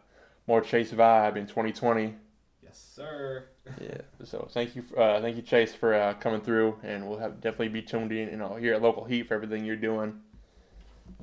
more 0.46 0.60
Chase 0.60 0.92
vibe 0.92 1.36
in 1.36 1.46
2020. 1.46 2.14
Yes, 2.62 2.92
sir. 2.94 3.44
Yeah. 3.82 3.98
So 4.24 4.48
thank 4.50 4.74
you, 4.74 4.82
uh, 4.96 5.20
thank 5.20 5.36
you, 5.36 5.42
Chase, 5.42 5.74
for 5.74 5.92
uh, 5.92 6.14
coming 6.14 6.40
through, 6.40 6.78
and 6.82 7.06
we'll 7.06 7.18
have 7.18 7.38
definitely 7.38 7.68
be 7.68 7.82
tuned 7.82 8.12
in, 8.12 8.30
you 8.30 8.36
know, 8.38 8.56
here 8.56 8.72
at 8.72 8.80
Local 8.80 9.04
Heat 9.04 9.28
for 9.28 9.34
everything 9.34 9.62
you're 9.62 9.76
doing. 9.76 10.20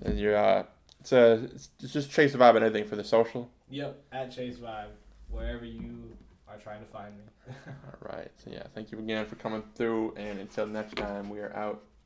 And 0.03 0.19
you're, 0.19 0.37
uh, 0.37 0.63
it's 1.11 1.53
it's 1.55 1.69
it's 1.83 1.93
just 1.93 2.11
Chase 2.11 2.31
the 2.31 2.37
vibe 2.37 2.55
and 2.55 2.65
everything 2.65 2.87
for 2.87 2.95
the 2.95 3.03
social. 3.03 3.49
Yep, 3.69 4.03
at 4.11 4.31
Chase 4.31 4.57
Vibe, 4.57 4.89
wherever 5.29 5.65
you 5.65 6.15
are 6.47 6.57
trying 6.57 6.79
to 6.79 6.85
find 6.85 7.15
me. 7.17 7.23
All 7.67 8.13
right. 8.13 8.31
So 8.43 8.51
yeah, 8.51 8.63
thank 8.73 8.91
you 8.91 8.99
again 8.99 9.25
for 9.25 9.35
coming 9.35 9.63
through, 9.75 10.13
and 10.17 10.39
until 10.39 10.67
next 10.67 10.95
time, 10.95 11.29
we 11.29 11.39
are 11.39 11.55
out. 11.55 11.81